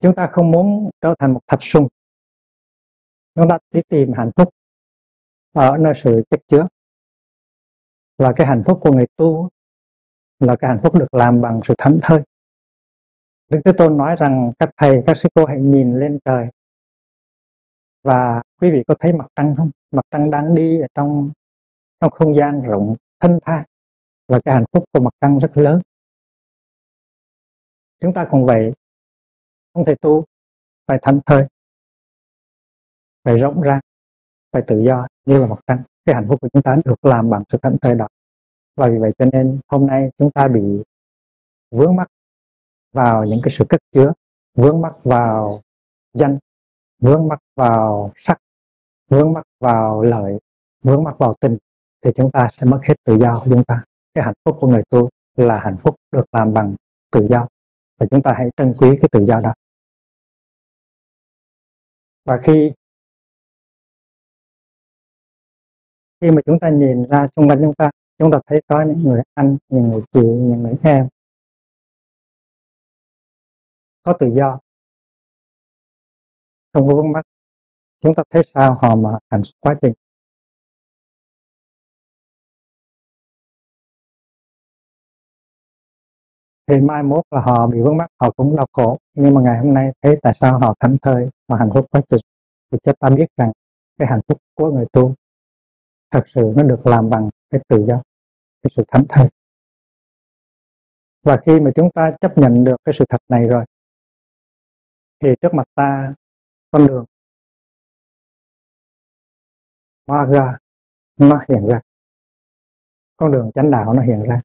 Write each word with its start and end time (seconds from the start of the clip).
chúng 0.00 0.14
ta 0.14 0.28
không 0.32 0.50
muốn 0.50 0.90
trở 1.00 1.14
thành 1.18 1.32
một 1.32 1.40
thạch 1.46 1.62
sung 1.62 1.88
chúng 3.34 3.48
ta 3.48 3.58
đi 3.70 3.80
tìm 3.88 4.12
hạnh 4.12 4.30
phúc 4.36 4.48
ở 5.52 5.76
nơi 5.76 5.92
sự 5.96 6.22
chất 6.30 6.40
chứa. 6.48 6.68
Và 8.18 8.32
cái 8.36 8.46
hạnh 8.46 8.62
phúc 8.66 8.78
của 8.82 8.92
người 8.92 9.06
tu 9.16 9.48
là 10.38 10.56
cái 10.56 10.68
hạnh 10.68 10.80
phúc 10.82 10.94
được 10.98 11.14
làm 11.14 11.40
bằng 11.40 11.60
sự 11.68 11.74
thảnh 11.78 11.98
thơi. 12.02 12.20
Đức 13.48 13.60
Thế 13.64 13.72
Tôn 13.78 13.96
nói 13.96 14.16
rằng 14.18 14.52
các 14.58 14.70
thầy, 14.76 15.02
các 15.06 15.16
sư 15.16 15.28
cô 15.34 15.46
hãy 15.46 15.60
nhìn 15.60 16.00
lên 16.00 16.18
trời. 16.24 16.46
Và 18.02 18.42
quý 18.60 18.70
vị 18.70 18.82
có 18.86 18.94
thấy 19.00 19.12
mặt 19.12 19.26
trăng 19.36 19.54
không? 19.56 19.70
Mặt 19.90 20.04
trăng 20.10 20.30
đang 20.30 20.54
đi 20.54 20.80
ở 20.80 20.86
trong 20.94 21.30
trong 22.00 22.10
không 22.10 22.36
gian 22.36 22.62
rộng 22.62 22.96
thanh 23.20 23.38
thang 23.42 23.64
và 24.28 24.40
cái 24.44 24.54
hạnh 24.54 24.64
phúc 24.72 24.84
của 24.92 25.00
mặt 25.00 25.14
trăng 25.20 25.38
rất 25.38 25.50
lớn. 25.54 25.80
Chúng 28.00 28.14
ta 28.14 28.28
cũng 28.30 28.46
vậy, 28.46 28.72
không 29.74 29.84
thể 29.84 29.94
tu, 30.00 30.24
phải 30.86 30.98
thanh 31.02 31.20
thơi, 31.26 31.46
phải 33.24 33.38
rộng 33.38 33.60
ra, 33.60 33.80
phải 34.52 34.62
tự 34.66 34.82
do 34.86 35.06
như 35.26 35.38
là 35.38 35.46
một 35.46 35.58
thanh. 35.66 35.82
Cái 36.04 36.14
hạnh 36.14 36.26
phúc 36.28 36.40
của 36.40 36.48
chúng 36.52 36.62
ta 36.62 36.76
được 36.84 37.04
làm 37.04 37.30
bằng 37.30 37.42
sự 37.52 37.58
thanh 37.62 37.76
thơi 37.78 37.94
đó. 37.94 38.06
Và 38.76 38.88
vì 38.88 38.98
vậy 38.98 39.12
cho 39.18 39.24
nên 39.32 39.60
hôm 39.68 39.86
nay 39.86 40.10
chúng 40.18 40.30
ta 40.30 40.48
bị 40.48 40.82
vướng 41.70 41.96
mắc 41.96 42.08
vào 42.92 43.24
những 43.24 43.40
cái 43.42 43.54
sự 43.58 43.64
cất 43.68 43.80
chứa 43.92 44.12
vướng 44.54 44.80
mắc 44.80 44.92
vào 45.04 45.62
danh 46.14 46.38
vướng 46.98 47.28
mắc 47.28 47.38
vào 47.56 48.12
sắc 48.16 48.38
vướng 49.08 49.32
mắc 49.32 49.46
vào 49.60 50.02
lợi 50.02 50.38
vướng 50.82 51.04
mắc 51.04 51.18
vào 51.18 51.34
tình 51.40 51.58
thì 52.04 52.10
chúng 52.16 52.30
ta 52.32 52.48
sẽ 52.58 52.66
mất 52.66 52.80
hết 52.88 52.94
tự 53.04 53.18
do 53.18 53.40
của 53.44 53.50
chúng 53.50 53.64
ta 53.64 53.82
cái 54.14 54.24
hạnh 54.24 54.34
phúc 54.44 54.56
của 54.60 54.66
người 54.66 54.82
tu 54.90 55.08
là 55.36 55.60
hạnh 55.60 55.76
phúc 55.82 55.94
được 56.12 56.24
làm 56.32 56.54
bằng 56.54 56.74
tự 57.12 57.26
do 57.30 57.48
và 57.98 58.06
chúng 58.10 58.22
ta 58.22 58.34
hãy 58.36 58.50
trân 58.56 58.74
quý 58.78 58.88
cái 59.02 59.08
tự 59.12 59.24
do 59.24 59.40
đó 59.40 59.54
và 62.30 62.40
khi 62.44 62.72
khi 66.20 66.30
mà 66.30 66.42
chúng 66.46 66.58
ta 66.60 66.70
nhìn 66.70 67.04
ra 67.10 67.28
xung 67.36 67.48
quanh 67.48 67.58
chúng 67.62 67.74
ta 67.74 67.90
chúng 68.18 68.30
ta 68.32 68.40
thấy 68.46 68.62
có 68.68 68.82
những 68.82 69.02
người 69.02 69.22
anh 69.34 69.56
những 69.68 69.88
người 69.88 70.02
chị 70.12 70.20
những 70.20 70.62
người 70.62 70.74
em 70.82 71.08
có 74.02 74.16
tự 74.20 74.26
do. 74.36 74.58
Không 76.72 76.88
có 76.88 76.94
vướng 76.94 77.12
mắt 77.12 77.22
chúng 78.00 78.14
ta 78.14 78.22
thấy 78.30 78.42
sao 78.54 78.74
họ 78.82 78.96
mà 78.96 79.18
hạnh 79.30 79.42
quá 79.60 79.74
trình? 79.82 79.92
Thì 86.70 86.80
mai 86.80 87.02
mốt 87.02 87.24
là 87.30 87.40
họ 87.40 87.66
bị 87.66 87.80
vướng 87.80 87.96
mắt 87.96 88.06
họ 88.20 88.30
cũng 88.30 88.56
đau 88.56 88.66
khổ. 88.72 88.98
Nhưng 89.14 89.34
mà 89.34 89.40
ngày 89.40 89.58
hôm 89.58 89.74
nay 89.74 89.92
thấy 90.02 90.18
tại 90.22 90.36
sao 90.40 90.58
họ 90.58 90.74
thảnh 90.80 90.96
thơi 91.02 91.28
và 91.48 91.56
hạnh 91.58 91.70
phúc 91.74 91.86
quá 91.90 92.00
trình 92.10 92.20
thì 92.70 92.78
cho 92.82 92.92
ta 93.00 93.08
biết 93.16 93.26
rằng 93.36 93.52
cái 93.98 94.08
hạnh 94.08 94.20
phúc 94.28 94.38
của 94.54 94.70
người 94.70 94.86
tu 94.92 95.14
thật 96.10 96.24
sự 96.34 96.52
nó 96.56 96.62
được 96.62 96.86
làm 96.86 97.10
bằng 97.10 97.30
cái 97.50 97.60
tự 97.68 97.84
do, 97.88 98.02
cái 98.62 98.70
sự 98.76 98.84
thảnh 98.88 99.04
thơi. 99.08 99.28
Và 101.22 101.36
khi 101.46 101.60
mà 101.60 101.70
chúng 101.74 101.90
ta 101.94 102.12
chấp 102.20 102.38
nhận 102.38 102.64
được 102.64 102.76
cái 102.84 102.94
sự 102.98 103.04
thật 103.08 103.20
này 103.28 103.46
rồi, 103.46 103.64
thì 105.22 105.28
trước 105.42 105.54
mặt 105.54 105.68
ta 105.74 106.14
con 106.70 106.86
đường 106.86 107.04
hoa 110.06 110.24
ra 110.24 110.58
nó 111.16 111.44
hiện 111.48 111.66
ra. 111.68 111.80
Con 113.16 113.32
đường 113.32 113.50
chánh 113.54 113.70
đạo 113.70 113.94
nó 113.94 114.02
hiện 114.02 114.22
ra 114.22 114.40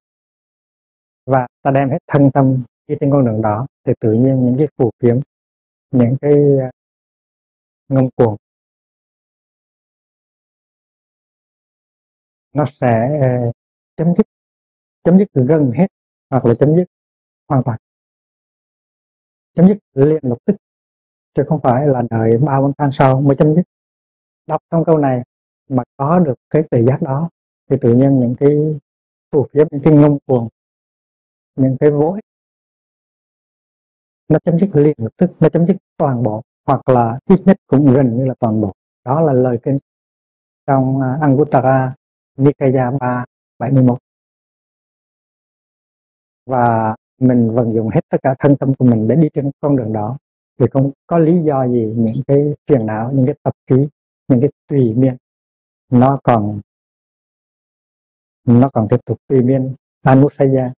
và 1.25 1.47
ta 1.61 1.71
đem 1.71 1.89
hết 1.89 1.97
thân 2.07 2.31
tâm 2.33 2.63
đi 2.87 2.95
trên 2.99 3.11
con 3.11 3.25
đường 3.25 3.41
đó 3.41 3.67
thì 3.83 3.93
tự 3.99 4.13
nhiên 4.13 4.45
những 4.45 4.55
cái 4.57 4.67
phù 4.77 4.91
phiếm, 4.99 5.19
những 5.91 6.15
cái 6.21 6.33
à, 6.61 6.71
ngông 7.89 8.09
cuồng, 8.15 8.35
nó 12.53 12.65
sẽ 12.81 13.19
à, 13.21 13.51
chấm 13.95 14.07
dứt 14.17 14.27
chấm 15.03 15.19
dứt 15.19 15.27
gần 15.33 15.71
hết 15.75 15.87
hoặc 16.29 16.45
là 16.45 16.53
chấm 16.59 16.75
dứt 16.75 16.85
hoàn 17.47 17.63
toàn. 17.63 17.77
Chấm 19.55 19.67
dứt 19.67 19.77
liền 19.93 20.19
lập 20.21 20.37
tức, 20.45 20.55
chứ 21.33 21.43
không 21.47 21.59
phải 21.63 21.87
là 21.87 22.03
đợi 22.09 22.37
ba 22.37 22.61
bốn 22.61 22.71
tháng 22.77 22.89
sau 22.93 23.21
mới 23.21 23.35
chấm 23.35 23.55
dứt. 23.55 23.63
Đọc 24.47 24.61
trong 24.71 24.83
câu 24.85 24.97
này 24.97 25.21
mà 25.69 25.83
có 25.97 26.19
được 26.19 26.35
cái 26.49 26.63
tự 26.71 26.85
giác 26.87 27.01
đó 27.01 27.29
thì 27.69 27.77
tự 27.81 27.93
nhiên 27.95 28.19
những 28.19 28.35
cái 28.39 28.49
phù 29.31 29.47
phiếm, 29.53 29.67
những 29.71 29.81
cái 29.83 29.93
ngông 29.93 30.17
cuồng 30.25 30.49
những 31.55 31.77
cái 31.79 31.91
vối 31.91 32.19
nó 34.27 34.39
chấm 34.43 34.59
dứt 34.59 34.69
liền 34.73 34.95
lập 34.97 35.11
tức, 35.17 35.31
nó 35.39 35.49
chấm 35.49 35.65
dứt 35.65 35.77
toàn 35.97 36.23
bộ, 36.23 36.41
hoặc 36.65 36.89
là 36.89 37.19
ít 37.29 37.41
nhất 37.45 37.57
cũng 37.67 37.93
gần 37.93 38.17
như 38.17 38.25
là 38.25 38.33
toàn 38.39 38.61
bộ. 38.61 38.73
Đó 39.05 39.21
là 39.21 39.33
lời 39.33 39.57
kinh 39.63 39.77
trong 40.67 41.01
à, 41.01 41.17
Anguttara, 41.21 41.95
Nikaya 42.37 42.91
3 42.99 43.25
71 43.59 43.97
và 46.45 46.95
mình 47.19 47.51
vận 47.53 47.73
dụng 47.73 47.89
hết 47.89 48.01
tất 48.09 48.17
cả 48.23 48.35
thân 48.39 48.55
tâm 48.57 48.73
của 48.73 48.85
mình 48.85 49.07
để 49.07 49.15
đi 49.15 49.29
trên 49.33 49.51
con 49.61 49.75
đường 49.75 49.93
đó. 49.93 50.17
Thì 50.59 50.65
không 50.71 50.91
có 51.07 51.17
lý 51.17 51.43
do 51.43 51.67
gì 51.67 51.93
những 51.97 52.23
cái 52.27 52.53
phiền 52.69 52.85
não, 52.85 53.11
những 53.11 53.25
cái 53.25 53.35
tập 53.43 53.53
khí, 53.69 53.87
những 54.27 54.41
cái 54.41 54.49
tùy 54.67 54.93
miên, 54.93 55.17
nó 55.91 56.19
còn 56.23 56.61
nó 58.45 58.69
còn 58.73 58.87
tiếp 58.89 58.97
tục 59.05 59.17
tùy 59.27 59.41
miên. 59.43 59.75
Anusaya 60.01 60.73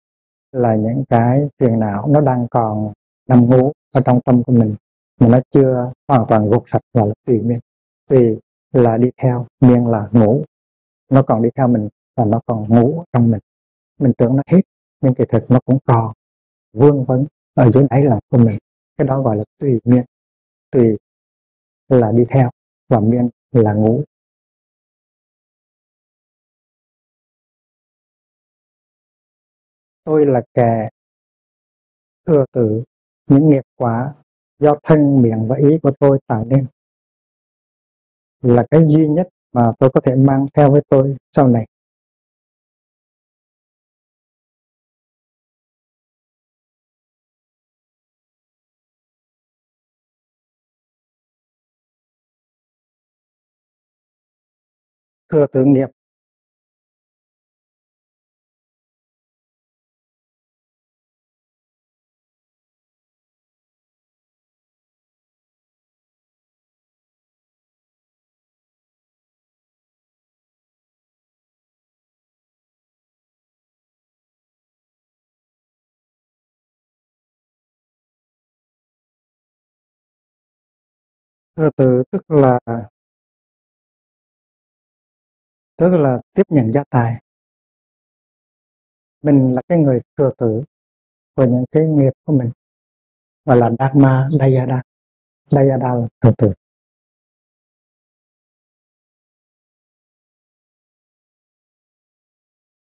là 0.56 0.74
những 0.74 1.04
cái 1.08 1.48
phiền 1.58 1.78
não 1.78 2.08
nó 2.08 2.20
đang 2.20 2.46
còn 2.50 2.92
nằm 3.28 3.46
ngủ 3.46 3.72
ở 3.92 4.00
trong 4.04 4.20
tâm 4.20 4.42
của 4.42 4.52
mình, 4.52 4.74
mà 5.20 5.28
nó 5.28 5.40
chưa 5.50 5.92
hoàn 6.08 6.26
toàn 6.28 6.50
gột 6.50 6.64
sạch 6.72 6.82
và 6.94 7.04
là 7.04 7.14
tùy 7.26 7.40
miên. 7.40 7.58
Tùy 8.08 8.38
là 8.72 8.96
đi 8.96 9.10
theo 9.22 9.46
miên 9.60 9.86
là 9.86 10.08
ngủ. 10.12 10.44
Nó 11.10 11.22
còn 11.22 11.42
đi 11.42 11.48
theo 11.56 11.68
mình 11.68 11.88
và 12.16 12.24
nó 12.24 12.40
còn 12.46 12.68
ngủ 12.68 13.04
trong 13.12 13.30
mình. 13.30 13.40
Mình 14.00 14.12
tưởng 14.18 14.36
nó 14.36 14.42
hết, 14.46 14.60
nhưng 15.00 15.14
kỳ 15.14 15.24
thực 15.28 15.50
nó 15.50 15.60
cũng 15.64 15.78
còn 15.84 16.12
vương 16.72 17.04
vấn 17.04 17.26
ở 17.54 17.70
dưới 17.70 17.86
đáy 17.90 18.04
lòng 18.04 18.18
của 18.30 18.38
mình. 18.38 18.58
Cái 18.98 19.06
đó 19.06 19.22
gọi 19.22 19.36
là 19.36 19.44
tùy 19.58 19.80
miên. 19.84 20.04
Tùy 20.70 20.96
là 21.88 22.12
đi 22.12 22.24
theo 22.28 22.50
và 22.88 23.00
miên 23.00 23.28
là 23.52 23.72
ngủ. 23.72 24.02
Tôi 30.06 30.26
là 30.26 30.42
kẻ 30.54 30.88
thừa 32.26 32.44
tự 32.52 32.82
những 33.26 33.50
nghiệp 33.50 33.62
quả 33.76 34.14
do 34.58 34.74
thân 34.82 35.22
miệng 35.22 35.48
và 35.48 35.56
ý 35.56 35.78
của 35.82 35.92
tôi 36.00 36.18
tạo 36.26 36.44
nên. 36.44 36.66
Là 38.42 38.66
cái 38.70 38.80
duy 38.88 39.08
nhất 39.08 39.28
mà 39.52 39.72
tôi 39.78 39.90
có 39.94 40.00
thể 40.00 40.14
mang 40.14 40.46
theo 40.54 40.72
với 40.72 40.82
tôi 40.88 41.16
sau 41.36 41.48
này. 41.48 41.66
Thừa 55.28 55.46
tự 55.52 55.64
nghiệp 55.64 55.95
thừa 81.56 81.70
tự 81.76 82.02
tức 82.10 82.30
là 82.30 82.58
tức 85.76 85.88
là 85.88 86.20
tiếp 86.34 86.42
nhận 86.48 86.72
gia 86.72 86.84
tài. 86.90 87.22
Mình 89.22 89.54
là 89.54 89.62
cái 89.68 89.78
người 89.78 90.00
thừa 90.18 90.30
tử 90.38 90.62
của 91.34 91.44
những 91.44 91.64
cái 91.72 91.86
nghiệp 91.86 92.12
của 92.24 92.32
mình 92.32 92.50
gọi 93.44 93.56
là 93.56 93.70
dharma, 93.78 94.26
dayada. 94.40 94.82
Dayada 95.50 95.94
là 95.94 96.08
thừa 96.20 96.32
tử. 96.38 96.52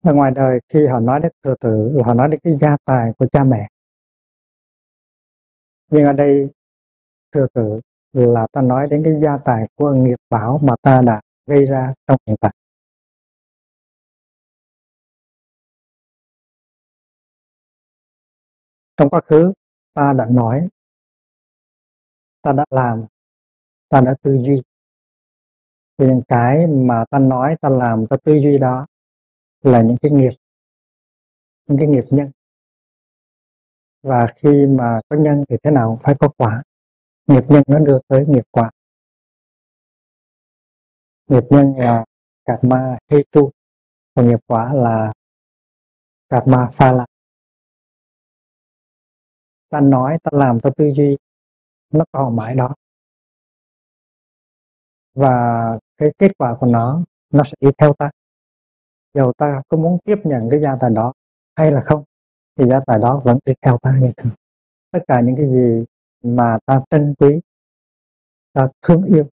Ở 0.02 0.14
ngoài 0.14 0.32
đời, 0.34 0.61
khi 0.69 0.87
họ 0.87 1.00
nói 1.00 1.20
đến 1.20 1.32
thừa 1.43 1.55
tử 1.61 1.93
là 1.94 2.05
họ 2.06 2.14
nói 2.14 2.28
đến 2.28 2.40
cái 2.43 2.56
gia 2.61 2.76
tài 2.84 3.12
của 3.19 3.26
cha 3.32 3.44
mẹ. 3.44 3.69
Nhưng 5.88 6.05
ở 6.05 6.12
đây, 6.12 6.50
thừa 7.32 7.46
tử 7.55 7.81
là 8.14 8.46
ta 8.52 8.62
nói 8.62 8.87
đến 8.90 9.02
cái 9.05 9.14
gia 9.22 9.38
tài 9.44 9.69
của 9.75 9.93
nghiệp 9.94 10.19
bảo 10.31 10.61
mà 10.62 10.75
ta 10.82 11.02
đã 11.06 11.20
gây 11.46 11.64
ra 11.64 11.94
trong 12.06 12.19
hiện 12.26 12.37
tại. 12.40 12.55
Trong 18.96 19.11
quá 19.11 19.20
khứ, 19.26 19.52
ta 19.94 20.12
đã 20.12 20.26
nói, 20.31 20.69
ta 22.43 22.52
đã 22.52 22.64
làm, 22.70 23.05
ta 23.88 24.00
đã 24.00 24.14
tư 24.22 24.38
duy. 24.46 24.62
Thì 25.99 26.06
những 26.06 26.22
cái 26.28 26.66
mà 26.66 27.05
ta 27.11 27.19
nói, 27.19 27.56
ta 27.61 27.69
làm, 27.69 28.06
ta 28.06 28.16
tư 28.25 28.34
duy 28.34 28.58
đó 28.58 28.87
là 29.62 29.82
những 29.82 29.96
cái 30.02 30.11
nghiệp, 30.11 30.32
những 31.66 31.78
cái 31.78 31.87
nghiệp 31.87 32.05
nhân. 32.11 32.31
Và 34.02 34.26
khi 34.37 34.66
mà 34.66 35.00
có 35.08 35.16
nhân 35.16 35.44
thì 35.49 35.56
thế 35.62 35.70
nào 35.70 36.00
phải 36.02 36.14
có 36.19 36.28
quả 36.37 36.62
nghiệp 37.26 37.44
nhân 37.49 37.62
nó 37.67 37.79
đưa 37.79 37.99
tới 38.09 38.25
nghiệp 38.29 38.44
quả. 38.50 38.71
Nghiệp 41.26 41.44
nhân 41.50 41.75
là 41.76 42.05
karma 42.44 42.99
hetu 43.11 43.50
còn 44.15 44.29
nghiệp 44.29 44.41
quả 44.47 44.75
là 44.75 45.12
karma 46.29 46.71
phala 46.75 47.06
ta 49.75 49.81
nói, 49.81 50.19
ta 50.23 50.31
làm 50.38 50.61
ta 50.61 50.71
tư 50.76 50.85
duy, 50.97 51.17
nó 51.91 52.05
còn 52.12 52.37
mãi 52.37 52.55
đó. 52.55 52.75
Và 55.15 55.31
cái 55.97 56.09
kết 56.19 56.32
quả 56.38 56.56
của 56.61 56.67
nó 56.67 57.05
nó 57.31 57.44
sẽ 57.44 57.53
đi 57.61 57.69
theo 57.79 57.94
ta. 57.99 58.11
Dầu 59.15 59.32
ta 59.32 59.62
có 59.69 59.76
muốn 59.76 59.99
tiếp 60.05 60.17
nhận 60.25 60.49
cái 60.50 60.61
gia 60.61 60.76
tài 60.81 60.91
đó 60.91 61.12
hay 61.56 61.73
là 61.73 61.82
không, 61.87 62.05
thì 62.56 62.65
gia 62.71 62.81
tài 62.87 62.99
đó 62.99 63.23
vẫn 63.25 63.38
đi 63.44 63.53
theo 63.62 63.79
ta 63.82 63.99
như 64.00 64.12
thường. 64.17 64.32
Tất 64.91 64.99
cả 65.09 65.21
những 65.21 65.37
cái 65.37 65.47
gì 65.47 65.85
mà 66.25 66.59
ta 66.67 66.82
trân 66.91 67.15
quý, 67.19 67.41
ta 68.53 68.69
thương 68.82 69.05
yêu, 69.05 69.29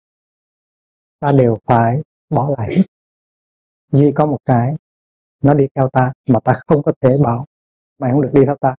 ta 1.19 1.31
đều 1.31 1.57
phải 1.65 2.01
bỏ 2.29 2.55
lại 2.57 2.75
hết. 2.75 2.83
Duy 3.91 4.11
có 4.15 4.25
một 4.25 4.37
cái, 4.45 4.75
nó 5.43 5.53
đi 5.53 5.67
theo 5.75 5.89
ta 5.93 6.13
mà 6.29 6.39
ta 6.39 6.53
không 6.67 6.83
có 6.83 6.91
thể 7.01 7.17
bảo 7.23 7.45
mà 7.99 8.11
không 8.11 8.21
được 8.21 8.31
đi 8.33 8.41
theo 8.45 8.55
ta, 8.61 8.75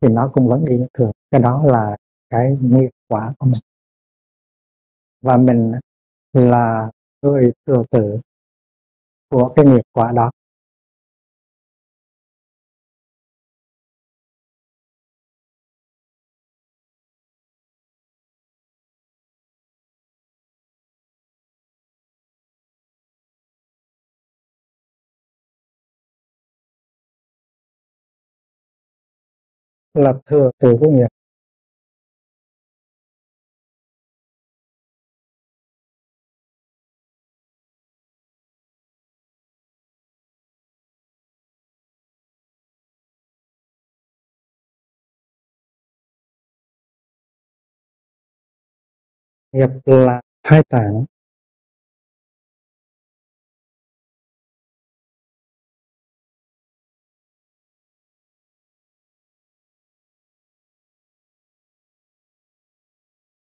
thì 0.00 0.08
nó 0.08 0.30
cũng 0.34 0.48
vẫn 0.48 0.64
đi 0.64 0.78
như 0.78 0.86
thường. 0.94 1.12
Cái 1.30 1.40
đó 1.40 1.64
là 1.66 1.96
cái 2.30 2.56
nghiệp 2.60 2.90
quả 3.08 3.34
của 3.38 3.46
mình. 3.46 3.60
Và 5.20 5.36
mình 5.36 5.72
là 6.32 6.90
người 7.22 7.52
thừa 7.66 7.82
tử 7.90 8.20
của 9.28 9.52
cái 9.56 9.64
nghiệp 9.66 9.82
quả 9.92 10.12
đó. 10.12 10.30
Là 29.94 30.12
thừa 30.26 30.50
từ 30.58 30.76
vô 30.80 30.90
nghiệp. 30.90 31.08
Nghiệp 49.52 49.68
là 49.84 50.20
hai 50.42 50.62
tảng 50.68 51.04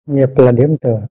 nghiệp 0.07 0.29
là 0.35 0.51
điểm 0.51 0.77
tựa. 0.81 1.07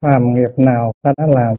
Làm 0.00 0.34
nghiệp 0.34 0.50
nào 0.56 0.92
ta 1.02 1.12
đã 1.16 1.26
làm? 1.26 1.56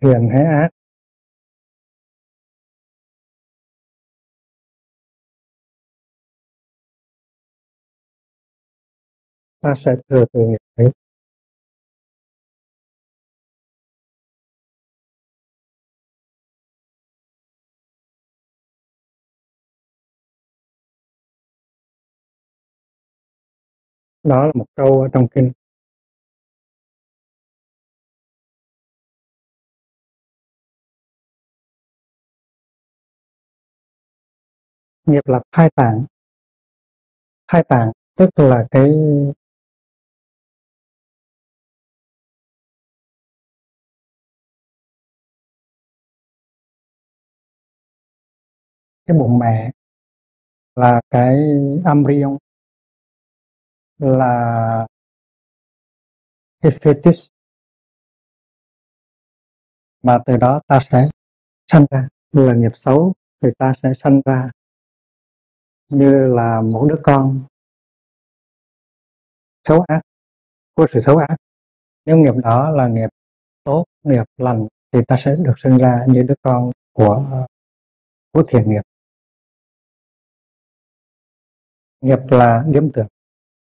Thiện 0.00 0.28
hay 0.32 0.44
ác. 0.44 0.68
Ta 9.60 9.74
sẽ 9.74 9.94
thừa 10.08 10.24
từ 10.32 10.40
nghiệp 10.40 10.58
ấy. 10.74 10.90
Đó 24.22 24.46
là 24.46 24.52
một 24.54 24.66
câu 24.76 25.02
ở 25.02 25.08
trong 25.12 25.28
kinh 25.28 25.52
nghiệp 35.10 35.26
là 35.26 35.40
hai 35.52 35.70
tạng. 35.76 36.04
Hai 37.48 37.64
tạng, 37.68 37.92
tức 38.16 38.30
là 38.36 38.66
cái 38.70 38.90
cái 49.06 49.16
bụng 49.18 49.38
mẹ 49.38 49.70
là 50.76 51.00
cái 51.10 51.36
embryo, 51.84 52.38
là 53.98 54.86
cái 56.60 56.72
fetus. 56.72 57.28
Mà 60.02 60.18
từ 60.26 60.36
đó 60.36 60.60
ta 60.66 60.78
sẽ 60.90 61.08
sanh 61.72 61.86
ra, 61.90 62.08
là 62.32 62.54
nghiệp 62.54 62.72
xấu 62.74 63.12
thì 63.42 63.48
ta 63.58 63.72
sẽ 63.82 63.92
sanh 63.94 64.20
ra 64.24 64.50
như 65.90 66.34
là 66.34 66.60
một 66.60 66.86
đứa 66.88 67.00
con 67.02 67.46
xấu 69.64 69.84
ác, 69.88 70.00
của 70.74 70.86
sự 70.92 71.00
xấu 71.00 71.16
ác. 71.16 71.36
Nếu 72.04 72.16
nghiệp 72.16 72.34
đó 72.42 72.70
là 72.70 72.88
nghiệp 72.88 73.08
tốt, 73.64 73.84
nghiệp 74.02 74.24
lành, 74.36 74.68
thì 74.92 75.00
ta 75.08 75.16
sẽ 75.18 75.34
được 75.44 75.54
sinh 75.56 75.78
ra 75.78 76.04
như 76.08 76.22
đứa 76.22 76.34
con 76.42 76.70
của 76.92 77.46
của 78.32 78.42
thiện 78.48 78.70
nghiệp. 78.70 78.82
Nghiệp 82.00 82.18
là 82.30 82.64
điểm 82.68 82.90
tựa. 82.94 83.06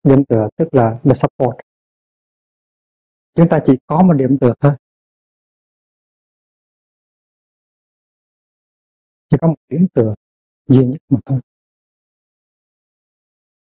Điểm 0.04 0.26
tựa 0.26 0.48
tức 0.58 0.68
là 0.72 1.00
the 1.04 1.14
support. 1.14 1.58
Chúng 3.36 3.50
ta 3.50 3.60
chỉ 3.66 3.74
có 3.88 4.04
một 4.04 4.14
điểm 4.14 4.38
tựa 4.42 4.54
thôi. 4.60 4.74
Chỉ 9.30 9.38
có 9.42 9.48
một 9.48 9.56
điểm 9.70 9.88
tựa 9.94 10.16
duy 10.68 10.86
nhất 10.86 11.02
mà 11.10 11.20
thôi 11.26 11.40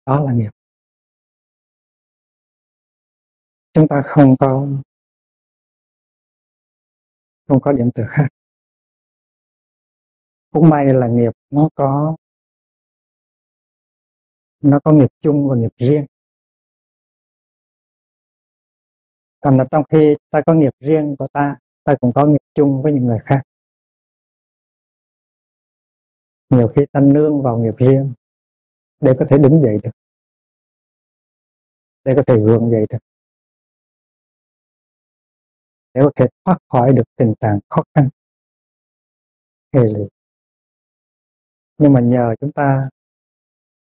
đó 0.07 0.25
là 0.25 0.33
nghiệp 0.33 0.51
chúng 3.73 3.89
ta 3.89 4.03
không 4.05 4.37
có 4.37 4.67
không 7.49 7.61
có 7.61 7.73
điểm 7.73 7.91
tựa 7.95 8.07
khác. 8.09 8.29
Cũng 10.51 10.69
may 10.69 10.85
là 10.95 11.09
nghiệp 11.09 11.33
nó 11.51 11.69
có 11.75 12.17
nó 14.61 14.81
có 14.85 14.93
nghiệp 14.93 15.11
chung 15.21 15.49
và 15.49 15.57
nghiệp 15.57 15.73
riêng. 15.77 16.07
Còn 19.41 19.59
là 19.59 19.65
trong 19.71 19.85
khi 19.91 20.15
ta 20.31 20.41
có 20.47 20.55
nghiệp 20.55 20.73
riêng 20.81 21.17
của 21.19 21.27
ta 21.33 21.57
ta 21.85 21.95
cũng 22.01 22.13
có 22.15 22.27
nghiệp 22.27 22.43
chung 22.55 22.83
với 22.83 22.93
những 22.93 23.05
người 23.05 23.19
khác. 23.25 23.43
Nhiều 26.51 26.73
khi 26.77 26.83
ta 26.93 27.01
nương 27.01 27.43
vào 27.43 27.59
nghiệp 27.59 27.75
riêng 27.77 28.15
để 29.01 29.13
có 29.19 29.27
thể 29.31 29.39
đứng 29.39 29.63
dậy 29.63 29.79
được, 29.83 29.91
để 32.05 32.13
có 32.17 32.23
thể 32.27 32.37
gượng 32.37 32.71
dậy 32.71 32.87
được, 32.91 32.99
để 35.95 36.01
có 36.05 36.11
thể 36.17 36.27
thoát 36.45 36.59
khỏi 36.69 36.93
được 36.93 37.05
tình 37.17 37.35
trạng 37.41 37.59
khó 37.69 37.83
khăn 37.95 38.09
hề 39.75 39.85
lụy 39.85 40.09
nhưng 41.79 41.93
mà 41.93 42.01
nhờ 42.01 42.35
chúng 42.41 42.53
ta 42.53 42.89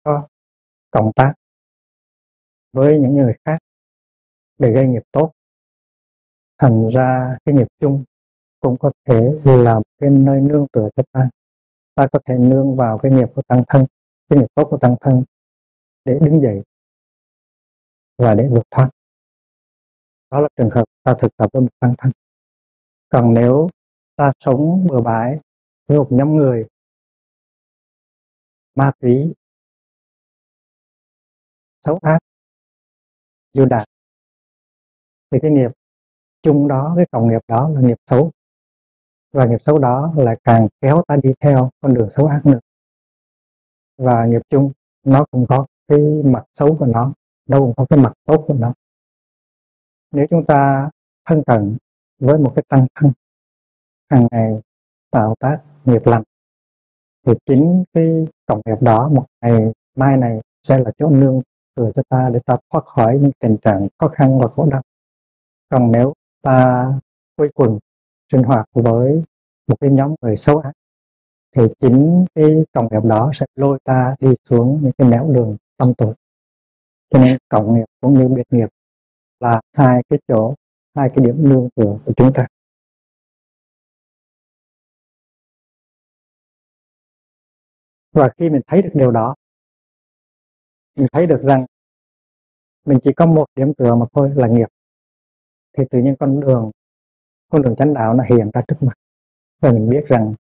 có 0.02 0.28
cộng 0.90 1.12
tác 1.16 1.34
với 2.72 2.98
những 3.00 3.14
người 3.14 3.34
khác 3.44 3.58
để 4.58 4.72
gây 4.72 4.86
nghiệp 4.86 5.02
tốt, 5.12 5.32
thành 6.58 6.88
ra 6.88 7.36
cái 7.44 7.54
nghiệp 7.54 7.66
chung 7.80 8.04
cũng 8.60 8.76
có 8.80 8.92
thể 9.04 9.30
làm 9.44 9.82
cái 9.98 10.10
nơi 10.10 10.40
nương 10.40 10.66
tựa 10.72 10.88
cho 10.96 11.02
ta. 11.12 11.28
Ta 11.94 12.06
có 12.12 12.18
thể 12.26 12.34
nương 12.38 12.74
vào 12.74 12.98
cái 12.98 13.12
nghiệp 13.12 13.28
của 13.34 13.42
tăng 13.48 13.64
thân 13.68 13.86
cái 14.28 14.38
nghiệp 14.38 14.46
tốt 14.54 14.66
của 14.70 14.78
tăng 14.80 14.96
thân, 15.00 15.24
để 16.04 16.18
đứng 16.22 16.40
dậy 16.42 16.62
và 18.18 18.34
để 18.34 18.48
vượt 18.50 18.62
thoát. 18.70 18.90
Đó 20.30 20.40
là 20.40 20.48
trường 20.56 20.70
hợp 20.70 20.84
ta 21.02 21.14
thực 21.20 21.36
tập 21.36 21.50
với 21.52 21.62
một 21.62 21.68
tăng 21.80 21.94
thân. 21.98 22.12
Còn 23.08 23.34
nếu 23.34 23.68
ta 24.16 24.32
sống 24.40 24.86
bừa 24.90 25.00
bãi 25.00 25.38
với 25.86 25.98
một 25.98 26.08
nhóm 26.10 26.36
người 26.36 26.66
ma 28.74 28.92
túy 29.00 29.34
xấu 31.84 31.98
ác 32.02 32.18
vô 33.54 33.66
đạt, 33.66 33.88
thì 35.30 35.38
cái 35.42 35.50
nghiệp 35.50 35.70
chung 36.42 36.68
đó, 36.68 36.92
cái 36.96 37.06
cộng 37.12 37.28
nghiệp 37.28 37.40
đó 37.48 37.68
là 37.68 37.80
nghiệp 37.80 37.96
xấu. 38.10 38.30
Và 39.32 39.46
nghiệp 39.46 39.58
xấu 39.60 39.78
đó 39.78 40.14
là 40.16 40.36
càng 40.44 40.68
kéo 40.80 41.02
ta 41.08 41.16
đi 41.22 41.30
theo 41.40 41.70
con 41.80 41.94
đường 41.94 42.08
xấu 42.16 42.26
ác 42.26 42.40
nữa 42.46 42.58
và 43.96 44.26
nghiệp 44.26 44.42
chung, 44.50 44.72
nó 45.04 45.24
cũng 45.30 45.46
có 45.48 45.66
cái 45.88 46.00
mặt 46.24 46.44
xấu 46.54 46.76
của 46.76 46.86
nó 46.86 47.12
nó 47.46 47.58
cũng 47.58 47.72
có 47.76 47.86
cái 47.90 47.98
mặt 47.98 48.12
tốt 48.24 48.44
của 48.48 48.54
nó. 48.54 48.72
Nếu 50.12 50.26
chúng 50.30 50.44
ta 50.44 50.90
thân 51.24 51.42
cận 51.46 51.76
với 52.18 52.38
một 52.38 52.52
cái 52.56 52.64
tăng 52.68 52.86
thân, 52.94 53.12
hàng 54.10 54.28
ngày 54.30 54.60
tạo 55.10 55.34
tác 55.38 55.62
nghiệp 55.84 56.06
lành, 56.06 56.22
thì 57.26 57.32
chính 57.46 57.84
cái 57.92 58.26
cộng 58.46 58.60
nghiệp 58.66 58.82
đó 58.82 59.08
một 59.08 59.26
ngày, 59.40 59.72
mai 59.96 60.16
này 60.16 60.40
sẽ 60.62 60.78
là 60.78 60.90
chỗ 60.98 61.10
nương 61.10 61.40
tựa 61.74 61.90
cho 61.94 62.02
ta 62.08 62.30
để 62.32 62.40
ta 62.46 62.56
thoát 62.70 62.84
khỏi 62.84 63.18
những 63.18 63.32
tình 63.38 63.56
trạng 63.62 63.88
khó 63.98 64.08
khăn 64.08 64.38
và 64.38 64.48
khổ 64.48 64.68
đau. 64.70 64.82
Còn 65.68 65.92
nếu 65.92 66.12
ta 66.42 66.88
quây 67.36 67.48
quần, 67.54 67.78
sinh 68.32 68.42
hoạt 68.42 68.66
với 68.72 69.22
một 69.66 69.76
cái 69.80 69.90
nhóm 69.90 70.14
người 70.20 70.36
xấu 70.36 70.58
ác 70.58 70.72
thì 71.56 71.62
chính 71.80 72.24
cái 72.34 72.64
cộng 72.72 72.88
nghiệp 72.90 73.08
đó 73.08 73.30
sẽ 73.34 73.46
lôi 73.54 73.78
ta 73.84 74.16
đi 74.20 74.34
xuống 74.48 74.80
những 74.82 74.92
cái 74.98 75.08
nẻo 75.08 75.30
đường 75.32 75.56
tâm 75.76 75.92
tội 75.98 76.14
cho 77.10 77.18
nên 77.18 77.38
cộng 77.48 77.74
nghiệp 77.74 77.84
cũng 78.00 78.14
như 78.18 78.28
biệt 78.28 78.46
nghiệp 78.50 78.68
là 79.40 79.60
hai 79.72 80.02
cái 80.08 80.18
chỗ, 80.28 80.54
hai 80.94 81.10
cái 81.14 81.24
điểm 81.26 81.48
nương 81.48 81.68
tựa 81.74 81.98
của 82.06 82.12
chúng 82.16 82.32
ta. 82.34 82.46
Và 88.12 88.30
khi 88.38 88.50
mình 88.50 88.62
thấy 88.66 88.82
được 88.82 88.90
điều 88.94 89.10
đó, 89.10 89.34
mình 90.96 91.06
thấy 91.12 91.26
được 91.26 91.40
rằng 91.42 91.66
mình 92.84 92.98
chỉ 93.02 93.12
có 93.16 93.26
một 93.26 93.46
điểm 93.56 93.74
tựa 93.74 93.94
mà 93.94 94.06
thôi 94.12 94.32
là 94.36 94.48
nghiệp, 94.48 94.68
thì 95.78 95.84
tự 95.90 95.98
nhiên 95.98 96.16
con 96.18 96.40
đường 96.40 96.70
con 97.48 97.62
đường 97.62 97.76
chánh 97.78 97.94
đạo 97.94 98.14
nó 98.14 98.24
hiện 98.30 98.50
ra 98.54 98.62
trước 98.68 98.76
mặt. 98.80 98.94
Và 99.60 99.72
mình 99.72 99.88
biết 99.90 100.04
rằng 100.08 100.34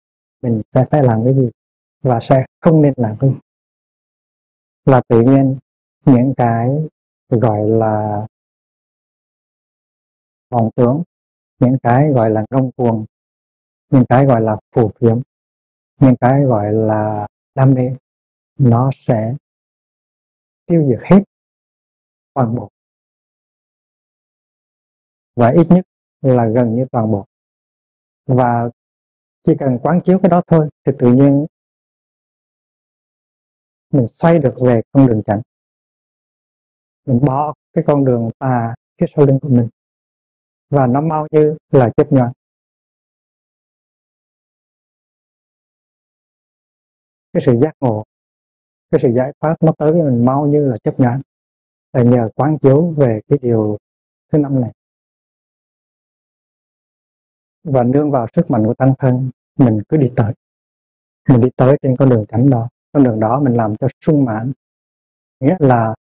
mình 0.43 0.63
sẽ 0.75 0.85
phải 0.91 1.03
làm 1.03 1.25
cái 1.25 1.35
gì 1.35 1.51
và 2.03 2.19
sẽ 2.23 2.45
không 2.61 2.83
nên 2.83 2.93
làm 2.97 3.17
cái 3.21 3.31
gì. 3.31 3.37
Và 4.85 5.03
tự 5.09 5.21
nhiên 5.21 5.59
những 6.05 6.35
cái 6.37 6.71
gọi 7.29 7.69
là 7.69 8.27
vọng 10.51 10.71
tưởng 10.77 11.03
những 11.63 11.77
cái 11.83 12.09
gọi 12.11 12.31
là 12.31 12.45
ngông 12.51 12.71
cuồng, 12.73 13.05
những 13.91 14.05
cái 14.09 14.27
gọi 14.27 14.41
là 14.41 14.57
phù 14.73 14.91
phiếm, 15.01 15.21
những 16.01 16.15
cái 16.21 16.43
gọi 16.45 16.73
là 16.73 17.27
đam 17.55 17.75
mê, 17.75 17.91
nó 18.59 18.91
sẽ 19.07 19.35
tiêu 20.67 20.87
diệt 20.89 21.01
hết 21.11 21.23
toàn 22.35 22.55
bộ. 22.55 22.71
Và 25.37 25.49
ít 25.49 25.67
nhất 25.71 25.87
là 26.23 26.47
gần 26.55 26.77
như 26.77 26.87
toàn 26.93 27.13
bộ. 27.13 27.27
Và 28.27 28.71
chỉ 29.45 29.53
cần 29.59 29.79
quán 29.83 30.01
chiếu 30.05 30.19
cái 30.23 30.31
đó 30.31 30.43
thôi 30.47 30.69
thì 30.87 30.93
tự 30.99 31.13
nhiên 31.13 31.47
mình 33.93 34.07
xoay 34.07 34.39
được 34.39 34.55
về 34.61 34.81
con 34.93 35.07
đường 35.07 35.23
chánh. 35.27 35.43
Mình 37.07 37.21
bỏ 37.25 37.55
cái 37.73 37.85
con 37.87 38.05
đường 38.05 38.31
tà 38.39 38.75
phía 39.01 39.07
sau 39.17 39.27
lưng 39.27 39.39
của 39.43 39.49
mình. 39.49 39.69
Và 40.71 40.87
nó 40.87 41.01
mau 41.01 41.27
như 41.31 41.57
là 41.71 41.91
chấp 41.97 42.13
nhận 42.13 42.33
cái 47.33 47.43
sự 47.47 47.53
giác 47.63 47.75
ngộ, 47.81 48.05
cái 48.91 49.01
sự 49.03 49.09
giải 49.17 49.33
thoát 49.41 49.57
nó 49.61 49.73
tới 49.79 49.93
với 49.93 50.03
mình 50.03 50.25
mau 50.25 50.47
như 50.47 50.67
là 50.67 50.79
chấp 50.85 51.01
nhận 51.01 51.21
là 51.93 52.03
nhờ 52.03 52.29
quán 52.35 52.59
chiếu 52.63 52.95
về 52.97 53.21
cái 53.29 53.39
điều 53.43 53.79
thứ 54.33 54.39
năm 54.39 54.61
này 54.61 54.71
và 57.65 57.83
nương 57.83 58.11
vào 58.11 58.27
sức 58.37 58.51
mạnh 58.51 58.65
của 58.65 58.75
tăng 58.75 58.95
thân. 58.99 59.31
Mình 59.59 59.83
cứ 59.89 59.97
đi 59.97 60.11
tới. 60.17 60.35
Mình 61.29 61.41
đi 61.41 61.49
tới 61.57 61.77
trên 61.83 61.97
con 61.97 62.09
đường 62.09 62.25
cảnh 62.29 62.51
đó. 62.51 62.69
Con 62.93 63.05
đường 63.05 63.21
đó 63.21 63.41
mình 63.41 63.55
làm 63.55 63.77
cho 63.77 63.89
sung 64.01 64.25
mãn. 64.25 64.53
Nghĩa 65.41 65.57
là 65.59 65.95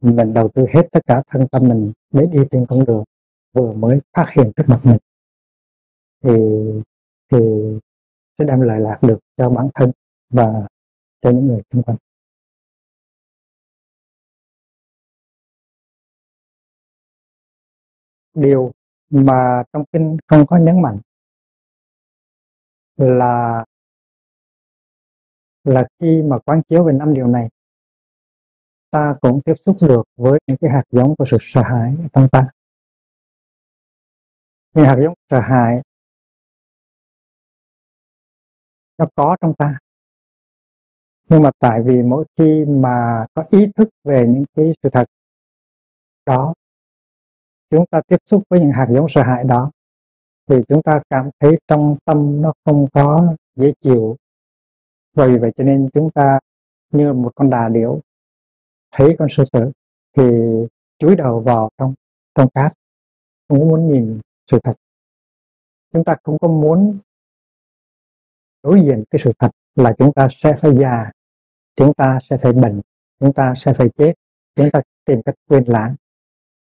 mình 0.00 0.34
đầu 0.34 0.48
tư 0.48 0.66
hết 0.74 0.88
tất 0.92 1.00
cả 1.06 1.22
thân 1.28 1.48
tâm 1.48 1.68
mình 1.68 1.92
để 2.12 2.26
đi 2.32 2.38
trên 2.50 2.66
con 2.68 2.84
đường 2.84 3.04
vừa 3.52 3.72
mới 3.72 4.00
phát 4.12 4.26
hiện 4.36 4.52
trước 4.56 4.64
mặt 4.68 4.80
mình. 4.84 4.98
Thì 6.24 6.32
thì 7.32 7.38
sẽ 8.38 8.44
đem 8.44 8.60
lại 8.60 8.80
lạc 8.80 8.98
được 9.02 9.18
cho 9.36 9.50
bản 9.50 9.68
thân 9.74 9.92
và 10.30 10.66
cho 11.20 11.30
những 11.30 11.46
người 11.46 11.62
xung 11.72 11.82
quanh. 11.82 11.96
Điều 18.34 18.72
mà 19.10 19.62
trong 19.72 19.84
kinh 19.92 20.16
không 20.26 20.46
có 20.46 20.56
nhấn 20.58 20.82
mạnh 20.82 20.98
là 22.96 23.64
là 25.64 25.88
khi 26.00 26.22
mà 26.22 26.38
quán 26.38 26.62
chiếu 26.68 26.84
về 26.84 26.92
năm 26.92 27.14
điều 27.14 27.26
này, 27.26 27.48
ta 28.90 29.14
cũng 29.20 29.40
tiếp 29.44 29.54
xúc 29.66 29.76
được 29.80 30.02
với 30.16 30.38
những 30.46 30.56
cái 30.60 30.70
hạt 30.70 30.82
giống 30.90 31.16
của 31.16 31.24
sự 31.30 31.36
sợ 31.40 31.62
hãi 31.62 31.94
trong 32.12 32.28
ta. 32.32 32.48
Những 34.74 34.84
hạt 34.84 34.96
giống 35.02 35.14
sợ 35.30 35.40
hãi 35.40 35.82
nó 38.98 39.06
có 39.14 39.36
trong 39.40 39.54
ta. 39.58 39.78
Nhưng 41.28 41.42
mà 41.42 41.50
tại 41.58 41.82
vì 41.84 42.02
mỗi 42.02 42.24
khi 42.36 42.64
mà 42.68 43.26
có 43.34 43.44
ý 43.50 43.66
thức 43.76 43.88
về 44.04 44.24
những 44.28 44.44
cái 44.56 44.72
sự 44.82 44.88
thật 44.92 45.04
đó 46.26 46.54
chúng 47.70 47.86
ta 47.90 48.00
tiếp 48.06 48.16
xúc 48.26 48.42
với 48.50 48.60
những 48.60 48.72
hạt 48.72 48.86
giống 48.90 49.06
sợ 49.08 49.22
hãi 49.22 49.44
đó. 49.44 49.70
Thì 50.46 50.56
chúng 50.68 50.82
ta 50.82 51.00
cảm 51.10 51.30
thấy 51.40 51.58
trong 51.68 51.96
tâm 52.04 52.42
nó 52.42 52.52
không 52.64 52.86
có 52.92 53.34
dễ 53.56 53.72
chịu. 53.80 54.16
Vì 55.14 55.38
vậy 55.38 55.52
cho 55.56 55.64
nên 55.64 55.88
chúng 55.94 56.10
ta 56.10 56.38
như 56.92 57.12
một 57.12 57.32
con 57.34 57.50
đà 57.50 57.68
điểu, 57.68 58.00
thấy 58.92 59.16
con 59.18 59.28
sư 59.30 59.44
tử 59.52 59.70
thì 60.16 60.22
chúi 60.98 61.16
đầu 61.16 61.40
vào 61.40 61.70
trong 61.78 61.94
trong 62.34 62.48
cát. 62.50 62.72
Không 63.48 63.58
muốn 63.58 63.92
nhìn 63.92 64.20
sự 64.50 64.58
thật. 64.64 64.74
Chúng 65.92 66.04
ta 66.04 66.16
không 66.24 66.38
có 66.38 66.48
muốn 66.48 66.98
đối 68.62 68.80
diện 68.80 69.04
cái 69.10 69.20
sự 69.24 69.32
thật 69.38 69.50
là 69.74 69.94
chúng 69.98 70.12
ta 70.12 70.28
sẽ 70.30 70.58
phải 70.62 70.72
già, 70.80 71.10
chúng 71.74 71.94
ta 71.94 72.18
sẽ 72.30 72.36
phải 72.42 72.52
bệnh, 72.52 72.80
chúng 73.20 73.32
ta 73.32 73.54
sẽ 73.56 73.72
phải 73.78 73.88
chết, 73.98 74.12
chúng 74.56 74.70
ta 74.72 74.80
tìm 75.04 75.22
cách 75.24 75.34
quên 75.48 75.64
lãng 75.66 75.94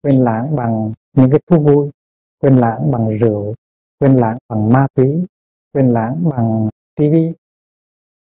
quên 0.02 0.24
lãng 0.24 0.56
bằng 0.56 0.92
những 1.12 1.30
cái 1.30 1.40
thú 1.46 1.60
vui, 1.60 1.90
quên 2.38 2.56
lãng 2.56 2.90
bằng 2.90 3.18
rượu, 3.18 3.54
quên 3.98 4.16
lãng 4.16 4.38
bằng 4.48 4.72
ma 4.72 4.86
túy, 4.94 5.24
quên 5.72 5.92
lãng 5.92 6.30
bằng 6.30 6.68
tivi 6.94 7.32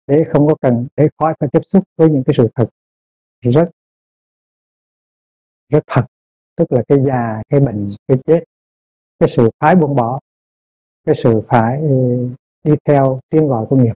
để 0.07 0.25
không 0.33 0.47
có 0.47 0.55
cần, 0.61 0.87
để 0.97 1.09
khỏi 1.19 1.35
phải 1.41 1.49
tiếp 1.53 1.61
xúc 1.67 1.85
với 1.97 2.11
những 2.11 2.23
cái 2.27 2.35
sự 2.37 2.49
thật 2.55 2.69
rất 3.41 3.71
rất 5.69 5.85
thật, 5.87 6.05
tức 6.57 6.73
là 6.73 6.83
cái 6.89 6.99
già, 7.07 7.43
cái 7.49 7.61
bệnh, 7.61 7.87
cái 8.09 8.19
chết, 8.27 8.45
cái 9.19 9.29
sự 9.29 9.51
phải 9.61 9.77
buông 9.77 9.97
bỏ, 9.97 10.21
cái 11.07 11.15
sự 11.15 11.43
phải 11.49 11.81
ừ, 11.81 12.29
đi 12.65 12.75
theo 12.85 13.21
tiếng 13.29 13.49
gọi 13.49 13.67
của 13.71 13.77
nghiệp. 13.77 13.95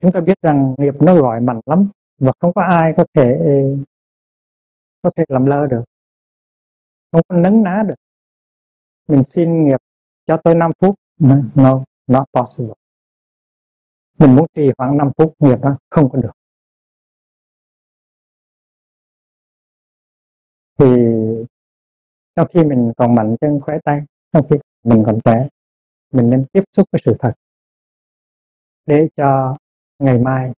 Chúng 0.00 0.12
ta 0.12 0.20
biết 0.20 0.38
rằng 0.42 0.74
nghiệp 0.78 0.94
nó 1.00 1.14
gọi 1.14 1.40
mạnh 1.40 1.60
lắm 1.66 1.88
và 2.18 2.32
không 2.40 2.52
có 2.52 2.62
ai 2.62 2.94
có 2.96 3.04
thể 3.14 3.36
ừ, 3.38 3.76
có 5.02 5.10
thể 5.16 5.24
làm 5.28 5.46
lơ 5.46 5.66
được. 5.66 5.84
Không 7.12 7.22
có 7.28 7.36
nấn 7.36 7.62
ná 7.62 7.82
được. 7.88 7.94
Mình 9.08 9.22
xin 9.22 9.64
nghiệp 9.64 9.80
cho 10.26 10.40
tôi 10.44 10.54
5 10.54 10.70
phút 10.80 10.94
no 11.54 11.84
not 12.06 12.28
possible 12.32 12.74
mình 14.22 14.36
muốn 14.36 14.46
trì 14.54 14.70
khoảng 14.78 14.98
5 14.98 15.10
phút 15.16 15.34
nghiệp 15.38 15.58
đó, 15.62 15.76
không 15.90 16.10
có 16.12 16.18
được. 16.18 16.30
Thì 20.78 20.86
trong 22.34 22.48
khi 22.54 22.64
mình 22.64 22.92
còn 22.96 23.14
mạnh 23.14 23.36
chân 23.40 23.60
khỏe 23.60 23.78
tay, 23.84 24.00
trong 24.32 24.46
khi 24.50 24.56
mình 24.84 25.02
còn 25.06 25.18
trẻ, 25.24 25.48
mình 26.12 26.30
nên 26.30 26.44
tiếp 26.52 26.64
xúc 26.76 26.88
với 26.92 27.00
sự 27.04 27.16
thật. 27.18 27.32
Để 28.86 29.08
cho 29.16 29.56
ngày 29.98 30.18
mai 30.18 30.52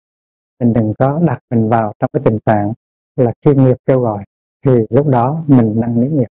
mình 0.60 0.74
đừng 0.74 0.94
có 1.00 1.20
đặt 1.28 1.40
mình 1.50 1.70
vào 1.70 1.94
trong 2.00 2.10
cái 2.14 2.22
tình 2.26 2.40
trạng 2.46 2.74
là 3.16 3.34
khi 3.46 3.52
nghiệp 3.56 3.78
kêu 3.86 4.00
gọi 4.00 4.24
thì 4.65 4.72
lúc 4.89 5.08
đó 5.08 5.43
mình 5.48 5.74
nâng 5.75 6.01
nỉ 6.01 6.08
nghiệp 6.08 6.27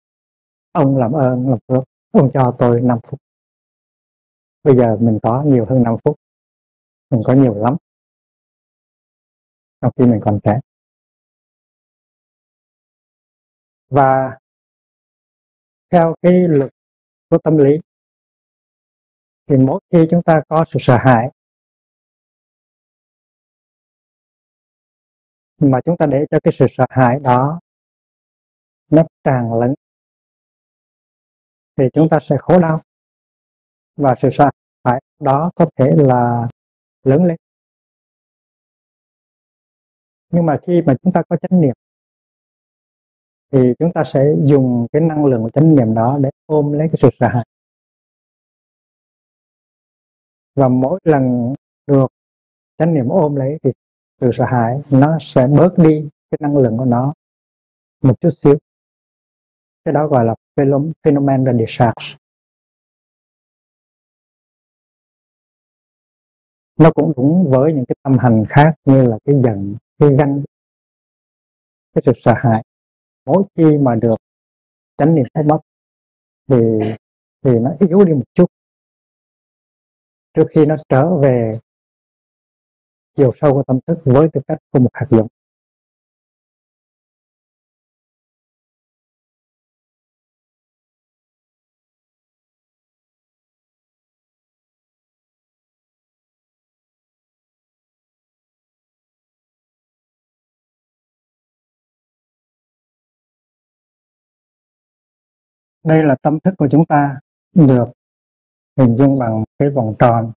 ông 0.71 0.97
làm 0.97 1.11
ơn 1.11 1.49
làm 1.49 1.59
phước, 1.67 1.83
ông 2.11 2.31
cho 2.33 2.55
tôi 2.59 2.81
5 2.81 2.99
phút. 3.03 3.19
Bây 4.63 4.75
giờ 4.75 4.97
mình 5.01 5.19
có 5.23 5.43
nhiều 5.47 5.65
hơn 5.69 5.83
5 5.83 5.95
phút. 6.03 6.15
Mình 7.09 7.21
có 7.25 7.33
nhiều 7.33 7.55
lắm. 7.55 7.75
Trong 9.81 9.91
khi 9.97 10.05
mình 10.05 10.19
còn 10.23 10.39
trẻ. 10.43 10.59
Và 13.89 14.37
theo 15.89 16.15
cái 16.21 16.33
luật 16.33 16.71
của 17.29 17.37
tâm 17.43 17.57
lý, 17.57 17.77
thì 19.47 19.57
mỗi 19.57 19.79
khi 19.93 20.07
chúng 20.11 20.23
ta 20.23 20.41
có 20.49 20.65
sự 20.73 20.79
sợ 20.81 20.97
hãi, 20.99 21.31
mà 25.57 25.79
chúng 25.85 25.97
ta 25.97 26.05
để 26.05 26.25
cho 26.31 26.39
cái 26.43 26.53
sự 26.59 26.65
sợ 26.77 26.85
hãi 26.89 27.19
đó 27.19 27.59
nó 28.89 29.03
tràn 29.23 29.59
lẫn. 29.59 29.73
Thì 31.77 31.83
chúng 31.93 32.09
ta 32.09 32.17
sẽ 32.21 32.35
khổ 32.39 32.59
đau 32.59 32.81
và 33.95 34.15
sự 34.21 34.29
sợ 34.31 34.49
hãi 34.83 35.01
đó 35.19 35.51
có 35.55 35.65
thể 35.75 35.91
là 35.97 36.47
lớn 37.03 37.23
lên. 37.23 37.37
Nhưng 40.29 40.45
mà 40.45 40.57
khi 40.67 40.81
mà 40.85 40.95
chúng 41.03 41.13
ta 41.13 41.21
có 41.29 41.37
chánh 41.37 41.61
niệm 41.61 41.73
thì 43.51 43.73
chúng 43.79 43.93
ta 43.93 44.03
sẽ 44.05 44.33
dùng 44.43 44.87
cái 44.91 45.01
năng 45.01 45.25
lượng 45.25 45.43
của 45.43 45.49
chánh 45.49 45.75
niệm 45.75 45.93
đó 45.93 46.17
để 46.21 46.29
ôm 46.45 46.71
lấy 46.71 46.87
cái 46.91 46.99
sự 47.01 47.09
sợ 47.19 47.27
hãi. 47.27 47.45
Và 50.55 50.67
mỗi 50.67 50.99
lần 51.03 51.53
được 51.87 52.07
chánh 52.77 52.93
niệm 52.93 53.09
ôm 53.09 53.35
lấy 53.35 53.57
thì 53.63 53.71
sự 54.21 54.29
sợ 54.33 54.45
hãi 54.45 54.81
nó 54.89 55.17
sẽ 55.21 55.47
bớt 55.47 55.77
đi 55.77 56.09
cái 56.31 56.37
năng 56.41 56.57
lượng 56.57 56.77
của 56.77 56.85
nó 56.85 57.13
một 58.01 58.21
chút 58.21 58.29
xíu 58.43 58.57
cái 59.87 59.93
đó 59.93 60.07
gọi 60.07 60.25
là 60.25 60.35
phenomenon 61.03 61.45
de 61.45 61.65
discharge 61.65 62.17
nó 66.77 66.91
cũng 66.91 67.13
đúng 67.17 67.51
với 67.51 67.73
những 67.73 67.85
cái 67.87 67.95
tâm 68.03 68.13
hành 68.19 68.45
khác 68.49 68.75
như 68.85 69.07
là 69.07 69.17
cái 69.25 69.35
giận, 69.43 69.75
cái 69.99 70.09
ganh, 70.19 70.43
cái 71.93 72.01
sự 72.05 72.11
sợ 72.25 72.33
hãi. 72.37 72.63
Mỗi 73.25 73.43
khi 73.55 73.77
mà 73.77 73.95
được 73.95 74.15
tránh 74.97 75.15
niệm 75.15 75.25
sai 75.33 75.43
mất 75.43 75.59
thì 76.47 76.57
thì 77.41 77.51
nó 77.59 77.75
yếu 77.89 78.05
đi 78.05 78.13
một 78.13 78.25
chút. 78.33 78.51
Trước 80.33 80.45
khi 80.55 80.65
nó 80.65 80.75
trở 80.89 81.17
về 81.17 81.59
chiều 83.15 83.31
sâu 83.41 83.53
của 83.53 83.63
tâm 83.67 83.79
thức 83.87 83.97
với 84.05 84.27
tư 84.33 84.41
cách 84.47 84.59
của 84.71 84.79
một 84.79 84.91
hạt 84.93 85.07
giống. 85.09 85.27
Đây 105.87 106.03
là 106.03 106.15
tâm 106.21 106.39
thức 106.39 106.53
của 106.57 106.67
chúng 106.71 106.85
ta 106.85 107.19
được 107.53 107.85
hình 108.77 108.95
dung 108.97 109.19
bằng 109.19 109.43
cái 109.59 109.69
vòng 109.69 109.95
tròn. 109.99 110.31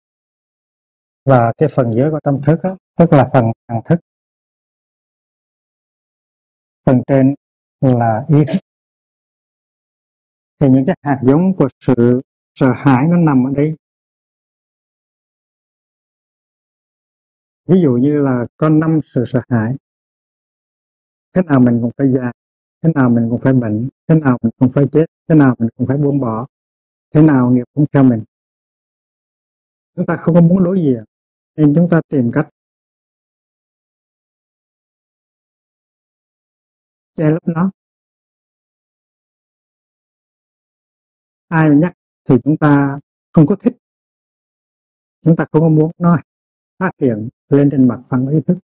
Và 1.25 1.53
cái 1.59 1.69
phần 1.75 1.93
dưới 1.95 2.11
của 2.11 2.21
tâm 2.23 2.41
thức 2.47 2.61
đó, 2.63 2.77
tức 2.97 3.13
là 3.13 3.31
phần 3.33 3.45
hằng 3.69 3.81
thức. 3.85 4.01
Phần 6.87 7.03
trên 7.07 7.35
là 7.81 8.25
ý 8.29 8.45
thức. 8.53 8.59
Thì 10.59 10.69
những 10.69 10.85
cái 10.87 10.97
hạt 11.03 11.21
giống 11.23 11.57
của 11.57 11.69
sự 11.81 12.21
sợ 12.55 12.73
hãi 12.77 13.07
nó 13.11 13.17
nằm 13.17 13.47
ở 13.47 13.51
đây. 13.57 13.77
Ví 17.67 17.81
dụ 17.83 17.91
như 17.91 18.23
là 18.23 18.47
có 18.57 18.69
năm 18.69 19.01
sự 19.15 19.25
sợ 19.27 19.41
hãi. 19.49 19.75
Thế 21.33 21.43
nào 21.43 21.61
mình 21.61 21.79
cũng 21.83 21.91
phải 21.97 22.07
già 22.13 22.33
thế 22.83 22.91
nào 22.95 23.11
mình 23.11 23.27
cũng 23.31 23.41
phải 23.41 23.53
bệnh, 23.53 23.89
thế 24.07 24.15
nào 24.15 24.39
mình 24.43 24.53
cũng 24.59 24.73
phải 24.73 24.85
chết, 24.93 25.07
thế 25.29 25.35
nào 25.35 25.55
mình 25.59 25.69
cũng 25.77 25.87
phải 25.87 25.97
buông 25.97 26.21
bỏ, 26.21 26.47
thế 27.15 27.23
nào 27.23 27.51
nghiệp 27.51 27.65
cũng 27.75 27.85
theo 27.93 28.05
mình. 28.05 28.25
Chúng 29.97 30.07
ta 30.07 30.17
không 30.17 30.35
có 30.35 30.41
muốn 30.41 30.65
đối 30.65 30.79
diện 30.83 30.99
à, 30.99 31.05
nên 31.57 31.75
chúng 31.77 31.89
ta 31.91 32.01
tìm 32.09 32.31
cách. 32.35 32.49
Che 37.15 37.31
lấp 37.31 37.49
nó. 37.49 37.71
Ai 41.49 41.69
mà 41.69 41.75
nhắc 41.75 41.93
thì 42.29 42.35
chúng 42.45 42.57
ta 42.57 42.99
không 43.33 43.47
có 43.47 43.57
thích. 43.57 43.77
Chúng 45.23 45.37
ta 45.37 45.47
không 45.53 45.63
có 45.63 45.69
muốn 45.69 45.91
nói 45.99 46.23
phát 46.79 46.91
hiện 46.99 47.29
lên 47.49 47.71
trên 47.71 47.89
mặt 47.89 48.01
phẳng 48.11 48.29
ý 48.29 48.39
thức 48.47 48.59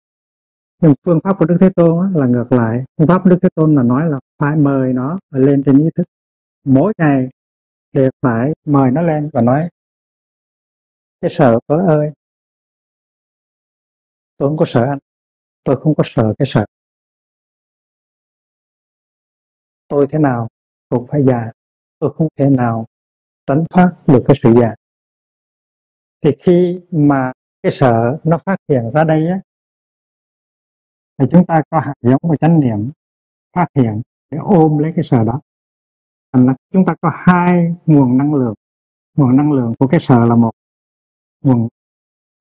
nhưng 0.82 0.94
phương 1.04 1.20
pháp 1.24 1.36
của 1.38 1.46
đức 1.46 1.56
thế 1.60 1.70
tôn 1.76 2.12
là 2.12 2.26
ngược 2.26 2.52
lại. 2.52 2.84
Phương 2.96 3.08
pháp 3.08 3.20
của 3.24 3.30
đức 3.30 3.38
thế 3.42 3.48
tôn 3.54 3.74
là 3.74 3.82
nói 3.82 4.10
là 4.10 4.20
phải 4.38 4.56
mời 4.56 4.92
nó 4.92 5.18
lên 5.30 5.62
trên 5.66 5.78
ý 5.78 5.90
thức. 5.94 6.04
Mỗi 6.64 6.92
ngày 6.98 7.28
đều 7.92 8.10
phải 8.22 8.52
mời 8.64 8.90
nó 8.90 9.02
lên 9.02 9.30
và 9.32 9.42
nói, 9.42 9.68
cái 11.20 11.30
sợ 11.30 11.58
tôi 11.66 11.86
ơi, 11.86 12.10
tôi 14.36 14.48
không 14.48 14.56
có 14.56 14.64
sợ 14.68 14.84
anh, 14.84 14.98
tôi 15.64 15.76
không 15.80 15.94
có 15.94 16.02
sợ 16.06 16.34
cái 16.38 16.46
sợ. 16.46 16.64
Tôi 19.88 20.06
thế 20.10 20.18
nào 20.18 20.48
cũng 20.88 21.06
phải 21.10 21.22
già, 21.26 21.52
tôi 21.98 22.12
không 22.16 22.28
thể 22.36 22.50
nào 22.50 22.86
tránh 23.46 23.64
thoát 23.70 23.92
được 24.06 24.22
cái 24.28 24.36
sự 24.42 24.54
già. 24.60 24.74
Thì 26.22 26.30
khi 26.38 26.80
mà 26.90 27.32
cái 27.62 27.72
sợ 27.72 28.18
nó 28.24 28.38
phát 28.46 28.56
hiện 28.68 28.90
ra 28.94 29.04
đây 29.04 29.26
á 29.26 29.40
thì 31.18 31.26
chúng 31.30 31.46
ta 31.46 31.62
có 31.70 31.80
hạt 31.80 31.94
giống 32.00 32.20
của 32.20 32.36
chánh 32.36 32.60
niệm 32.60 32.90
phát 33.52 33.66
hiện 33.74 34.02
để 34.30 34.38
ôm 34.38 34.78
lấy 34.78 34.92
cái 34.96 35.04
sợ 35.04 35.24
đó. 35.24 35.40
Thành 36.32 36.46
là 36.46 36.54
chúng 36.70 36.84
ta 36.84 36.94
có 37.00 37.10
hai 37.14 37.74
nguồn 37.86 38.18
năng 38.18 38.34
lượng. 38.34 38.54
Nguồn 39.16 39.36
năng 39.36 39.52
lượng 39.52 39.74
của 39.78 39.86
cái 39.86 40.00
sợ 40.00 40.26
là 40.26 40.34
một, 40.34 40.50
nguồn 41.44 41.68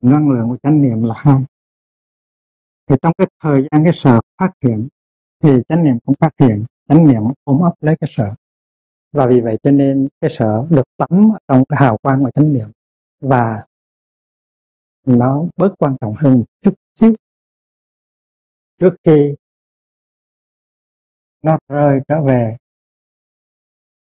năng 0.02 0.30
lượng 0.30 0.50
của 0.50 0.58
chánh 0.64 0.82
niệm 0.82 1.04
là 1.04 1.14
hai. 1.18 1.44
Thì 2.88 2.96
trong 3.02 3.14
cái 3.18 3.28
thời 3.44 3.68
gian 3.72 3.84
cái 3.84 3.94
sợ 3.96 4.20
phát 4.38 4.52
hiện 4.64 4.88
thì 5.44 5.50
chánh 5.70 5.84
niệm 5.84 5.98
cũng 6.06 6.16
phát 6.20 6.32
hiện, 6.40 6.66
chánh 6.90 7.08
niệm 7.08 7.22
ôm 7.44 7.62
ấp 7.62 7.74
lấy 7.80 7.96
cái 8.00 8.10
sợ. 8.12 8.34
Và 9.12 9.28
vì 9.28 9.42
vậy 9.42 9.58
cho 9.64 9.72
nên 9.72 10.08
cái 10.22 10.32
sợ 10.38 10.68
được 10.70 10.84
tắm 10.98 11.30
trong 11.48 11.64
cái 11.70 11.78
hào 11.80 11.98
quang 11.98 12.24
của 12.24 12.32
chánh 12.32 12.54
niệm 12.54 12.72
và 13.20 13.66
nó 15.06 15.44
bớt 15.58 15.74
quan 15.78 15.96
trọng 16.02 16.14
hơn 16.18 16.38
một 16.40 16.46
chút 16.62 16.74
xíu 16.96 17.14
trước 18.82 18.96
khi 19.06 19.36
nó 21.42 21.58
rơi 21.68 22.00
trở 22.08 22.22
về 22.22 22.58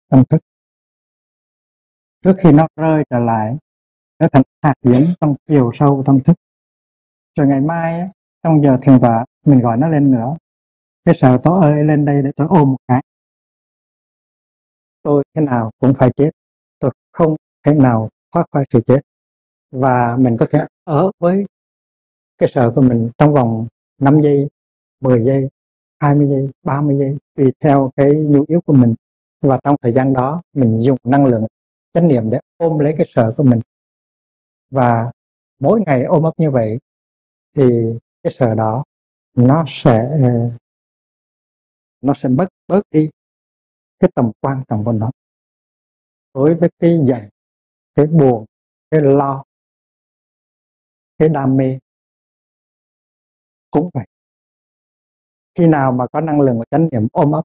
tâm 0.08 0.22
thức. 0.30 0.38
Trước 2.22 2.34
khi 2.42 2.52
nó 2.52 2.66
rơi 2.76 3.04
trở 3.10 3.18
lại 3.18 3.56
trở 4.18 4.28
thành 4.32 4.42
hạt 4.62 4.74
giống 4.82 5.04
trong 5.20 5.34
chiều 5.46 5.70
sâu 5.74 6.02
tâm 6.06 6.20
thức. 6.24 6.36
Rồi 7.34 7.46
ngày 7.46 7.60
mai 7.60 8.08
trong 8.42 8.62
giờ 8.62 8.78
thiền 8.82 8.98
vợ 8.98 9.24
mình 9.46 9.60
gọi 9.60 9.76
nó 9.76 9.88
lên 9.88 10.10
nữa. 10.10 10.36
Cái 11.04 11.14
sợ 11.14 11.40
tối 11.44 11.62
ơi, 11.62 11.84
lên 11.84 12.04
đây 12.04 12.22
để 12.22 12.30
tôi 12.36 12.46
ôm 12.50 12.70
một 12.70 12.78
cái. 12.88 13.02
Tôi 15.02 15.24
thế 15.34 15.42
nào 15.42 15.70
cũng 15.78 15.92
phải 15.98 16.10
chết. 16.16 16.30
Tôi 16.78 16.90
không 17.12 17.36
thể 17.62 17.72
nào 17.72 18.08
thoát 18.32 18.44
khỏi 18.52 18.64
sự 18.72 18.80
chết. 18.86 19.00
Và 19.70 20.16
mình 20.16 20.36
có 20.40 20.46
thể 20.50 20.58
ở 20.84 21.10
với 21.18 21.44
cái 22.38 22.48
sợ 22.52 22.72
của 22.74 22.80
mình 22.80 23.10
trong 23.18 23.34
vòng 23.34 23.66
5 23.98 24.20
giây 24.22 24.48
10 25.04 25.24
giây 25.24 25.48
20 25.98 26.28
giây 26.28 26.48
30 26.62 26.96
giây 26.98 27.16
tùy 27.34 27.52
theo 27.60 27.90
cái 27.96 28.14
nhu 28.14 28.44
yếu 28.48 28.60
của 28.60 28.72
mình. 28.72 28.94
Và 29.40 29.58
trong 29.64 29.76
thời 29.82 29.92
gian 29.92 30.12
đó, 30.12 30.42
mình 30.52 30.80
dùng 30.80 30.98
năng 31.04 31.24
lượng, 31.26 31.46
chánh 31.94 32.08
niệm 32.08 32.30
để 32.30 32.40
ôm 32.56 32.78
lấy 32.78 32.94
cái 32.98 33.06
sợ 33.14 33.34
của 33.36 33.42
mình. 33.42 33.60
Và 34.70 35.12
mỗi 35.60 35.80
ngày 35.86 36.04
ôm 36.04 36.22
ấp 36.22 36.32
như 36.38 36.50
vậy, 36.50 36.78
thì 37.56 37.64
cái 38.22 38.32
sợ 38.32 38.54
đó 38.54 38.84
nó 39.34 39.64
sẽ 39.68 40.08
ờ, 40.22 40.48
nó 42.00 42.14
sẽ 42.14 42.28
bớt 42.28 42.48
bớt 42.68 42.82
đi 42.90 43.08
cái 43.98 44.10
tầm 44.14 44.30
quan 44.40 44.62
trọng 44.68 44.84
của 44.84 44.92
nó. 44.92 45.10
Đối 46.34 46.54
với 46.54 46.70
cái 46.78 46.98
giận, 47.04 47.28
cái 47.94 48.06
buồn, 48.06 48.44
cái 48.90 49.00
lo, 49.00 49.44
cái 51.18 51.28
đam 51.28 51.56
mê 51.56 51.78
cũng 53.70 53.90
vậy 53.94 54.06
khi 55.54 55.66
nào 55.66 55.92
mà 55.92 56.06
có 56.12 56.20
năng 56.20 56.40
lượng 56.40 56.58
của 56.58 56.64
chánh 56.70 56.88
niệm 56.92 57.08
ôm 57.12 57.32
ấp, 57.32 57.42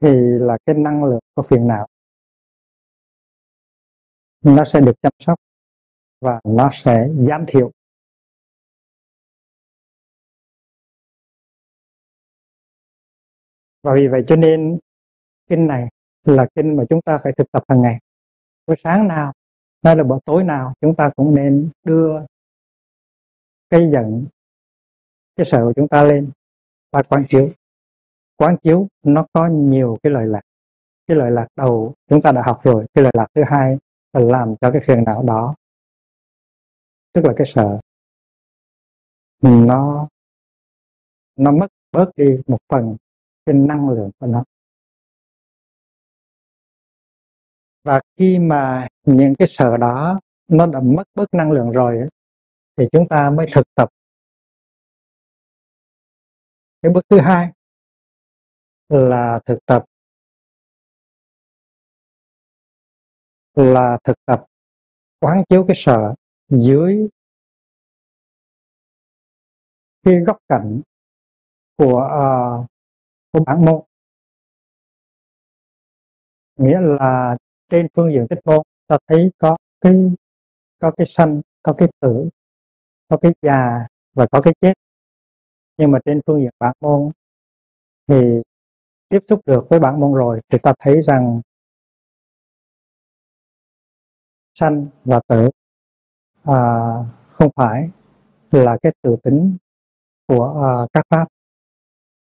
thì 0.00 0.10
là 0.40 0.58
cái 0.66 0.74
năng 0.76 1.04
lượng 1.04 1.20
của 1.34 1.42
phiền 1.42 1.68
não. 1.68 1.86
Nó 4.44 4.64
sẽ 4.64 4.80
được 4.80 4.92
chăm 5.02 5.12
sóc 5.18 5.38
và 6.20 6.40
nó 6.44 6.70
sẽ 6.72 7.08
giảm 7.28 7.44
thiểu 7.46 7.70
và 13.82 13.94
vì 13.94 14.08
vậy 14.08 14.24
cho 14.28 14.36
nên, 14.36 14.78
kinh 15.46 15.66
này 15.66 15.88
là 16.24 16.46
kinh 16.54 16.76
mà 16.76 16.84
chúng 16.90 17.02
ta 17.02 17.20
phải 17.24 17.32
thực 17.38 17.52
tập 17.52 17.64
hàng 17.68 17.82
ngày. 17.82 17.98
Buổi 18.66 18.76
sáng 18.84 19.08
nào, 19.08 19.32
hay 19.82 19.96
là 19.96 20.04
buổi 20.04 20.20
tối 20.24 20.44
nào, 20.44 20.74
chúng 20.80 20.94
ta 20.96 21.10
cũng 21.16 21.34
nên 21.34 21.70
đưa 21.84 22.20
cây 23.68 23.90
giận, 23.92 24.26
cái 25.36 25.46
sợ 25.46 25.58
của 25.64 25.72
chúng 25.76 25.88
ta 25.88 26.04
lên 26.04 26.30
và 26.92 27.02
quán 27.02 27.24
chiếu. 27.28 27.50
Quán 28.36 28.56
chiếu 28.62 28.88
nó 29.02 29.26
có 29.32 29.48
nhiều 29.48 29.98
cái 30.02 30.12
lời 30.12 30.26
lạc. 30.26 30.40
Cái 31.06 31.16
lời 31.16 31.30
lạc 31.30 31.46
đầu 31.56 31.94
chúng 32.08 32.22
ta 32.22 32.32
đã 32.32 32.42
học 32.46 32.60
rồi, 32.64 32.86
cái 32.94 33.04
lời 33.04 33.12
lạc 33.16 33.26
thứ 33.34 33.42
hai 33.46 33.78
là 34.12 34.20
làm 34.20 34.54
cho 34.60 34.70
cái 34.70 34.82
phiền 34.86 35.04
não 35.04 35.22
đó. 35.22 35.54
Tức 37.12 37.24
là 37.24 37.32
cái 37.36 37.46
sợ. 37.46 37.80
Nó 39.42 40.08
nó 41.36 41.52
mất 41.52 41.66
bớt 41.92 42.10
đi 42.16 42.38
một 42.46 42.58
phần 42.68 42.96
cái 43.46 43.54
năng 43.54 43.88
lượng 43.90 44.10
của 44.18 44.26
nó. 44.26 44.44
Và 47.84 48.00
khi 48.16 48.38
mà 48.38 48.88
những 49.04 49.34
cái 49.38 49.48
sợ 49.48 49.76
đó 49.76 50.20
nó 50.48 50.66
đã 50.66 50.80
mất 50.80 51.04
bớt 51.14 51.34
năng 51.34 51.52
lượng 51.52 51.70
rồi 51.70 52.08
thì 52.76 52.84
chúng 52.92 53.08
ta 53.08 53.30
mới 53.30 53.46
thực 53.52 53.66
tập 53.74 53.88
cái 56.82 56.92
bước 56.92 57.00
thứ 57.10 57.20
hai 57.20 57.52
là 58.88 59.40
thực 59.46 59.58
tập. 59.66 59.84
Là 63.54 63.98
thực 64.04 64.16
tập 64.24 64.44
quán 65.20 65.42
chiếu 65.48 65.64
cái 65.68 65.76
sợ 65.76 66.14
dưới 66.48 67.08
cái 70.02 70.14
góc 70.26 70.36
cạnh 70.48 70.80
của 71.76 72.00
uh, 72.06 72.66
của 73.32 73.44
bản 73.46 73.64
môn. 73.64 73.82
Nghĩa 76.56 76.80
là 76.80 77.36
trên 77.68 77.86
phương 77.94 78.12
diện 78.12 78.26
tích 78.30 78.38
môn 78.44 78.66
ta 78.86 78.98
thấy 79.06 79.30
có 79.38 79.56
cái 79.80 79.94
có 80.78 80.92
cái 80.96 81.06
sanh 81.10 81.40
có 81.62 81.74
cái 81.78 81.88
tử 82.00 82.28
có 83.08 83.16
cái 83.22 83.32
già 83.42 83.86
và 84.14 84.26
có 84.32 84.40
cái 84.40 84.54
chết 84.60 84.72
nhưng 85.78 85.90
mà 85.90 85.98
trên 86.04 86.20
phương 86.26 86.40
diện 86.40 86.50
bản 86.58 86.76
môn 86.80 87.10
thì 88.06 88.42
tiếp 89.08 89.18
xúc 89.28 89.40
được 89.46 89.66
với 89.70 89.80
bản 89.80 90.00
môn 90.00 90.14
rồi 90.14 90.40
thì 90.48 90.58
ta 90.62 90.72
thấy 90.78 91.02
rằng 91.02 91.40
sanh 94.54 94.86
và 95.04 95.20
tử 95.28 95.50
à, 96.42 96.56
không 97.32 97.50
phải 97.56 97.90
là 98.50 98.78
cái 98.82 98.92
tự 99.02 99.16
tính 99.22 99.56
của 100.26 100.62
à, 100.64 100.86
các 100.92 101.04
pháp. 101.10 101.28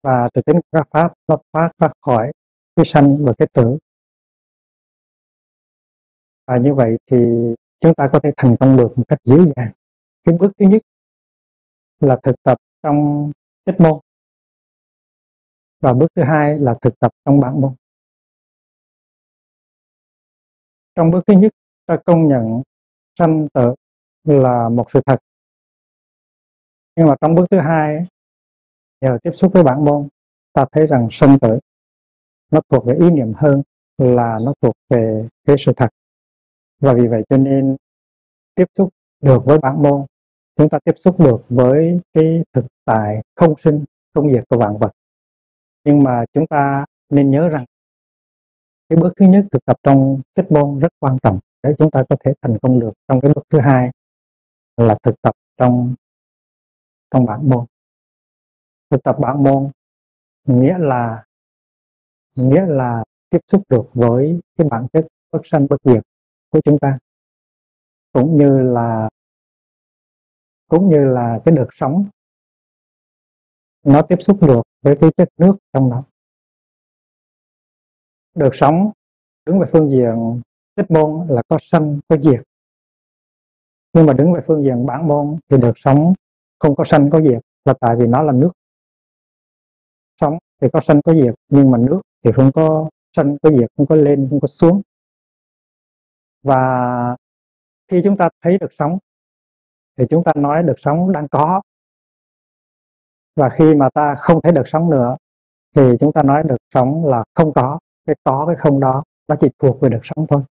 Và 0.02 0.28
tự 0.34 0.42
tính 0.46 0.56
của 0.56 0.78
các 0.78 0.88
pháp 0.90 1.12
nó 1.28 1.38
phát 1.52 1.70
ra 1.78 1.88
khỏi 2.00 2.32
cái 2.76 2.84
sanh 2.84 3.24
và 3.24 3.32
cái 3.38 3.48
tử. 3.52 3.78
Và 6.46 6.56
như 6.56 6.74
vậy 6.74 6.96
thì 7.10 7.16
chúng 7.80 7.94
ta 7.94 8.08
có 8.12 8.20
thể 8.22 8.30
thành 8.36 8.56
công 8.60 8.76
được 8.76 8.92
một 8.96 9.04
cách 9.08 9.18
dễ 9.24 9.36
dàng. 9.56 9.72
Cái 10.24 10.34
bước 10.40 10.52
thứ 10.58 10.66
nhất 10.66 10.82
là 12.00 12.18
thực 12.22 12.36
tập 12.42 12.58
trong 12.82 13.30
tích 13.64 13.80
môn. 13.80 14.00
Và 15.80 15.92
bước 15.92 16.06
thứ 16.14 16.22
hai 16.22 16.58
là 16.58 16.74
thực 16.82 16.98
tập 16.98 17.12
trong 17.24 17.40
bản 17.40 17.60
môn. 17.60 17.74
Trong 20.94 21.10
bước 21.10 21.20
thứ 21.26 21.34
nhất, 21.34 21.52
ta 21.86 21.96
công 22.04 22.28
nhận 22.28 22.62
sanh 23.18 23.48
tử 23.54 23.74
là 24.24 24.68
một 24.68 24.86
sự 24.92 25.00
thật. 25.06 25.16
Nhưng 26.96 27.06
mà 27.06 27.14
trong 27.20 27.34
bước 27.34 27.46
thứ 27.50 27.60
hai, 27.60 28.06
nhờ 29.00 29.18
tiếp 29.22 29.30
xúc 29.34 29.52
với 29.54 29.62
bản 29.62 29.84
môn, 29.84 30.08
ta 30.52 30.64
thấy 30.72 30.86
rằng 30.86 31.08
sanh 31.10 31.38
tử, 31.38 31.58
nó 32.50 32.60
thuộc 32.68 32.86
về 32.86 32.94
ý 32.94 33.10
niệm 33.10 33.32
hơn 33.36 33.62
là 33.98 34.38
nó 34.42 34.54
thuộc 34.60 34.74
về 34.88 35.28
cái 35.44 35.56
sự 35.58 35.72
thật. 35.76 35.88
Và 36.78 36.94
vì 36.94 37.06
vậy 37.06 37.22
cho 37.28 37.36
nên 37.36 37.76
tiếp 38.54 38.66
xúc 38.78 38.88
được 39.22 39.42
với 39.44 39.58
bản 39.58 39.82
môn 39.82 40.06
chúng 40.60 40.68
ta 40.68 40.78
tiếp 40.84 40.94
xúc 40.96 41.20
được 41.20 41.42
với 41.48 42.00
cái 42.12 42.42
thực 42.52 42.64
tại 42.84 43.22
không 43.34 43.54
sinh, 43.64 43.84
không 44.14 44.32
diệt 44.32 44.44
của 44.48 44.58
vạn 44.58 44.78
vật. 44.78 44.92
Nhưng 45.84 46.02
mà 46.02 46.24
chúng 46.32 46.46
ta 46.46 46.84
nên 47.10 47.30
nhớ 47.30 47.48
rằng, 47.48 47.64
cái 48.88 48.96
bước 48.96 49.12
thứ 49.16 49.26
nhất 49.26 49.44
thực 49.52 49.64
tập 49.64 49.76
trong 49.82 50.20
kết 50.34 50.52
môn 50.52 50.78
rất 50.78 50.88
quan 50.98 51.18
trọng 51.22 51.38
để 51.62 51.74
chúng 51.78 51.90
ta 51.90 52.04
có 52.08 52.16
thể 52.24 52.32
thành 52.42 52.58
công 52.62 52.80
được 52.80 52.92
trong 53.08 53.20
cái 53.20 53.32
bước 53.34 53.42
thứ 53.50 53.60
hai 53.60 53.90
là 54.76 54.98
thực 55.02 55.22
tập 55.22 55.34
trong 55.56 55.94
trong 57.10 57.26
bản 57.26 57.48
môn. 57.48 57.64
Thực 58.90 59.02
tập 59.02 59.16
bản 59.20 59.42
môn 59.42 59.70
nghĩa 60.44 60.78
là 60.78 61.24
nghĩa 62.36 62.66
là 62.66 63.04
tiếp 63.30 63.40
xúc 63.48 63.62
được 63.68 63.84
với 63.94 64.40
cái 64.56 64.68
bản 64.70 64.86
chất 64.92 65.06
bất 65.32 65.40
sanh 65.44 65.66
bất 65.70 65.76
diệt 65.84 66.02
của 66.50 66.60
chúng 66.64 66.78
ta, 66.78 66.98
cũng 68.12 68.38
như 68.38 68.58
là 68.62 69.08
cũng 70.70 70.90
như 70.90 71.04
là 71.04 71.40
cái 71.44 71.54
đợt 71.54 71.68
sóng 71.72 72.06
nó 73.82 74.02
tiếp 74.02 74.16
xúc 74.20 74.38
được 74.42 74.62
với 74.82 74.96
cái 75.00 75.10
chất 75.16 75.28
nước 75.36 75.56
trong 75.72 75.90
đó. 75.90 76.04
đợt 78.34 78.50
sóng 78.52 78.90
đứng 79.46 79.58
về 79.60 79.66
phương 79.72 79.90
diện 79.90 80.42
tích 80.74 80.90
môn 80.90 81.26
là 81.28 81.42
có 81.48 81.58
sanh 81.62 82.00
có 82.08 82.16
diệt. 82.22 82.42
Nhưng 83.92 84.06
mà 84.06 84.12
đứng 84.12 84.32
về 84.32 84.40
phương 84.46 84.64
diện 84.64 84.86
bản 84.86 85.08
môn 85.08 85.38
thì 85.48 85.56
đợt 85.62 85.72
sóng 85.76 86.14
không 86.58 86.76
có 86.76 86.84
sanh 86.84 87.10
có 87.10 87.20
diệt 87.20 87.42
là 87.64 87.74
tại 87.80 87.96
vì 87.98 88.06
nó 88.06 88.22
là 88.22 88.32
nước. 88.32 88.52
Sóng 90.20 90.38
thì 90.60 90.68
có 90.72 90.80
sanh 90.80 91.02
có 91.02 91.14
diệt, 91.14 91.34
nhưng 91.48 91.70
mà 91.70 91.78
nước 91.78 92.00
thì 92.24 92.32
không 92.32 92.52
có 92.52 92.88
sanh 93.16 93.36
có 93.42 93.50
diệt, 93.50 93.70
không 93.76 93.86
có 93.86 93.94
lên, 93.94 94.26
không 94.30 94.40
có 94.40 94.48
xuống. 94.48 94.82
Và 96.42 97.16
khi 97.88 98.00
chúng 98.04 98.16
ta 98.16 98.28
thấy 98.42 98.58
được 98.58 98.72
sóng 98.78 98.98
thì 100.00 100.06
chúng 100.10 100.24
ta 100.24 100.32
nói 100.36 100.62
được 100.62 100.74
sống 100.78 101.12
đang 101.12 101.28
có. 101.28 101.62
Và 103.36 103.48
khi 103.48 103.74
mà 103.74 103.88
ta 103.94 104.14
không 104.18 104.40
thấy 104.42 104.52
được 104.52 104.68
sống 104.68 104.90
nữa, 104.90 105.16
thì 105.76 105.82
chúng 106.00 106.12
ta 106.12 106.22
nói 106.22 106.42
được 106.42 106.56
sống 106.74 107.06
là 107.06 107.24
không 107.34 107.52
có, 107.52 107.78
cái 108.06 108.16
có, 108.24 108.44
cái 108.46 108.56
không 108.58 108.80
đó, 108.80 109.02
nó 109.28 109.36
chỉ 109.40 109.48
thuộc 109.58 109.80
về 109.80 109.88
được 109.88 110.00
sống 110.02 110.26
thôi. 110.28 110.42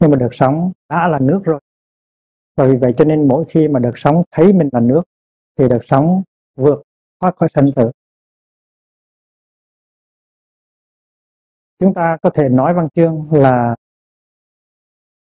Nhưng 0.00 0.10
mà 0.10 0.16
được 0.16 0.28
sống 0.32 0.72
đã 0.88 1.08
là 1.08 1.18
nước 1.18 1.40
rồi. 1.44 1.60
Và 2.56 2.66
vì 2.66 2.76
vậy 2.76 2.94
cho 2.98 3.04
nên 3.04 3.28
mỗi 3.28 3.44
khi 3.48 3.68
mà 3.68 3.80
được 3.80 3.98
sống 3.98 4.22
thấy 4.30 4.52
mình 4.52 4.68
là 4.72 4.80
nước, 4.80 5.02
thì 5.58 5.68
được 5.68 5.82
sống 5.84 6.22
vượt 6.56 6.82
thoát 7.20 7.36
khỏi 7.36 7.48
sanh 7.54 7.72
tử. 7.76 7.90
Chúng 11.78 11.94
ta 11.94 12.16
có 12.22 12.30
thể 12.30 12.48
nói 12.48 12.74
văn 12.74 12.88
chương 12.94 13.28
là 13.32 13.76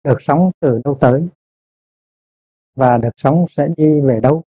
được 0.03 0.17
sống 0.21 0.51
từ 0.59 0.81
đâu 0.83 0.97
tới 1.01 1.27
và 2.75 2.97
được 2.97 3.09
sống 3.17 3.45
sẽ 3.57 3.67
đi 3.77 4.01
về 4.01 4.19
đâu. 4.19 4.43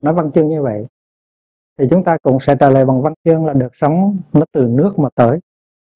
Nói 0.00 0.14
văn 0.14 0.30
chương 0.34 0.48
như 0.48 0.62
vậy, 0.62 0.86
thì 1.78 1.84
chúng 1.90 2.04
ta 2.04 2.18
cũng 2.22 2.38
sẽ 2.40 2.56
trả 2.60 2.70
lời 2.70 2.86
bằng 2.86 3.02
văn 3.02 3.14
chương 3.24 3.46
là 3.46 3.52
được 3.52 3.72
sống 3.74 4.18
nó 4.32 4.44
từ 4.52 4.60
nước 4.60 4.98
mà 4.98 5.08
tới, 5.14 5.38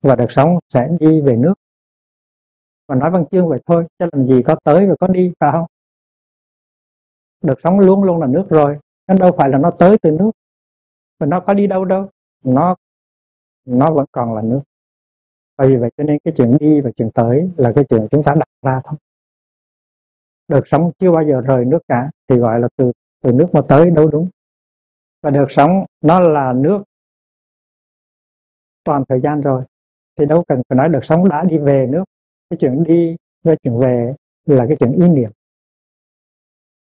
và 0.02 0.16
được 0.16 0.32
sống 0.32 0.58
sẽ 0.74 0.88
đi 1.00 1.20
về 1.20 1.36
nước. 1.36 1.54
Và 2.86 2.94
nói 2.94 3.10
văn 3.10 3.24
chương 3.30 3.48
vậy 3.48 3.60
thôi, 3.66 3.86
chứ 3.98 4.06
làm 4.12 4.26
gì 4.26 4.42
có 4.46 4.56
tới 4.64 4.86
và 4.86 4.94
có 5.00 5.06
đi, 5.06 5.32
phải 5.40 5.52
không? 5.52 5.66
Được 7.42 7.58
sống 7.64 7.80
luôn 7.80 8.02
luôn 8.02 8.20
là 8.20 8.26
nước 8.26 8.46
rồi, 8.50 8.78
nó 9.06 9.14
đâu 9.14 9.32
phải 9.38 9.48
là 9.48 9.58
nó 9.58 9.70
tới 9.70 9.98
từ 10.02 10.10
nước. 10.10 10.30
Và 11.18 11.26
nó 11.26 11.40
có 11.40 11.54
đi 11.54 11.66
đâu 11.66 11.84
đâu, 11.84 12.08
nó 12.44 12.76
nó 13.64 13.92
vẫn 13.92 14.06
còn 14.12 14.34
là 14.34 14.42
nước. 14.42 14.60
Bởi 15.56 15.68
vì 15.68 15.76
vậy 15.76 15.90
cho 15.96 16.04
nên 16.04 16.18
cái 16.24 16.34
chuyện 16.36 16.56
đi 16.60 16.80
và 16.80 16.90
chuyện 16.96 17.10
tới 17.14 17.50
là 17.56 17.72
cái 17.74 17.84
chuyện 17.88 18.06
chúng 18.10 18.22
ta 18.22 18.34
đặt 18.34 18.48
ra 18.62 18.80
thôi 18.84 18.98
được 20.48 20.64
sống 20.66 20.90
chưa 20.98 21.10
bao 21.12 21.24
giờ 21.24 21.40
rời 21.40 21.64
nước 21.64 21.78
cả, 21.88 22.10
thì 22.28 22.36
gọi 22.36 22.60
là 22.60 22.68
từ 22.76 22.92
từ 23.22 23.32
nước 23.32 23.46
mà 23.52 23.60
tới 23.68 23.90
đâu 23.90 24.08
đúng. 24.08 24.28
Và 25.22 25.30
được 25.30 25.46
sống, 25.50 25.84
nó 26.00 26.20
là 26.20 26.52
nước 26.52 26.82
toàn 28.84 29.04
thời 29.08 29.20
gian 29.20 29.40
rồi. 29.40 29.64
Thì 30.18 30.26
đâu 30.26 30.44
cần 30.48 30.62
phải 30.68 30.76
nói 30.76 30.88
được 30.88 31.04
sống 31.04 31.28
đã 31.28 31.44
đi 31.44 31.58
về 31.58 31.86
nước. 31.90 32.04
Cái 32.50 32.56
chuyện 32.60 32.84
đi 32.84 33.16
với 33.42 33.56
chuyện 33.62 33.78
về 33.78 34.14
là 34.46 34.66
cái 34.68 34.76
chuyện 34.80 34.92
ý 34.92 35.08
niệm. 35.08 35.30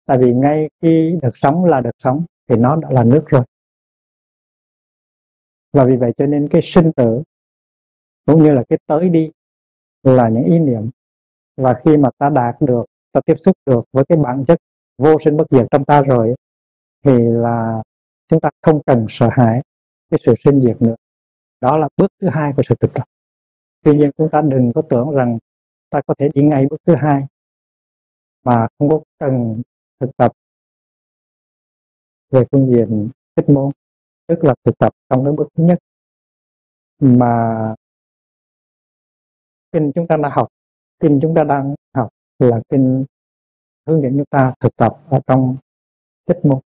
Tại 0.05 0.17
vì 0.17 0.33
ngay 0.33 0.69
khi 0.81 1.19
được 1.21 1.37
sống 1.37 1.65
là 1.65 1.81
được 1.81 1.95
sống, 1.99 2.25
thì 2.47 2.55
nó 2.55 2.75
đã 2.75 2.91
là 2.91 3.03
nước 3.03 3.23
rồi. 3.27 3.43
Và 5.73 5.85
vì 5.85 5.95
vậy 5.95 6.11
cho 6.17 6.25
nên 6.25 6.47
cái 6.51 6.61
sinh 6.61 6.91
tử, 6.95 7.23
cũng 8.25 8.43
như 8.43 8.51
là 8.51 8.63
cái 8.69 8.79
tới 8.87 9.09
đi, 9.09 9.31
là 10.03 10.29
những 10.29 10.43
ý 10.43 10.59
niệm. 10.59 10.89
Và 11.57 11.81
khi 11.85 11.97
mà 11.97 12.09
ta 12.17 12.29
đạt 12.29 12.55
được 12.59 12.85
ta 13.15 13.21
tiếp 13.25 13.35
xúc 13.37 13.57
được 13.65 13.81
với 13.91 14.03
cái 14.09 14.17
bản 14.17 14.45
chất 14.47 14.59
vô 14.97 15.19
sinh 15.25 15.37
bất 15.37 15.45
diệt 15.51 15.65
trong 15.71 15.85
ta 15.85 16.01
rồi 16.01 16.35
thì 17.03 17.11
là 17.19 17.83
chúng 18.27 18.39
ta 18.39 18.49
không 18.61 18.81
cần 18.85 19.05
sợ 19.09 19.29
hãi 19.31 19.61
cái 20.11 20.19
sự 20.25 20.33
sinh 20.43 20.61
diệt 20.61 20.81
nữa. 20.81 20.95
Đó 21.61 21.77
là 21.77 21.89
bước 21.97 22.11
thứ 22.21 22.29
hai 22.31 22.53
của 22.55 22.63
sự 22.69 22.75
thực 22.79 22.93
tập. 22.93 23.03
Tuy 23.83 23.97
nhiên 23.97 24.11
chúng 24.17 24.29
ta 24.31 24.41
đừng 24.41 24.71
có 24.75 24.81
tưởng 24.89 25.11
rằng 25.11 25.37
ta 25.89 26.01
có 26.07 26.13
thể 26.17 26.29
đi 26.33 26.41
ngay 26.43 26.65
bước 26.69 26.77
thứ 26.85 26.95
hai 26.95 27.25
mà 28.43 28.67
không 28.79 28.89
có 28.89 28.99
cần 29.19 29.61
thực 29.99 30.17
tập 30.17 30.31
về 32.29 32.43
phương 32.51 32.71
diện 32.71 33.09
thích 33.35 33.49
môn, 33.49 33.71
tức 34.27 34.43
là 34.43 34.55
thực 34.63 34.77
tập 34.77 34.93
trong 35.09 35.23
cái 35.23 35.33
bước 35.33 35.47
thứ 35.55 35.63
nhất. 35.63 35.79
Mà 36.99 37.75
kinh 39.71 39.91
chúng 39.95 40.07
ta 40.07 40.15
đã 40.23 40.29
học, 40.29 40.47
kinh 40.99 41.19
chúng 41.21 41.35
ta 41.35 41.43
đang 41.43 41.75
học 41.93 42.09
là 42.39 42.61
kinh 42.69 43.05
hướng 43.87 44.01
dẫn 44.01 44.11
chúng 44.17 44.25
ta 44.29 44.53
thực 44.59 44.75
tập 44.75 44.97
ở 45.09 45.19
trong 45.27 45.57
tiết 46.25 46.39
mục. 46.43 46.64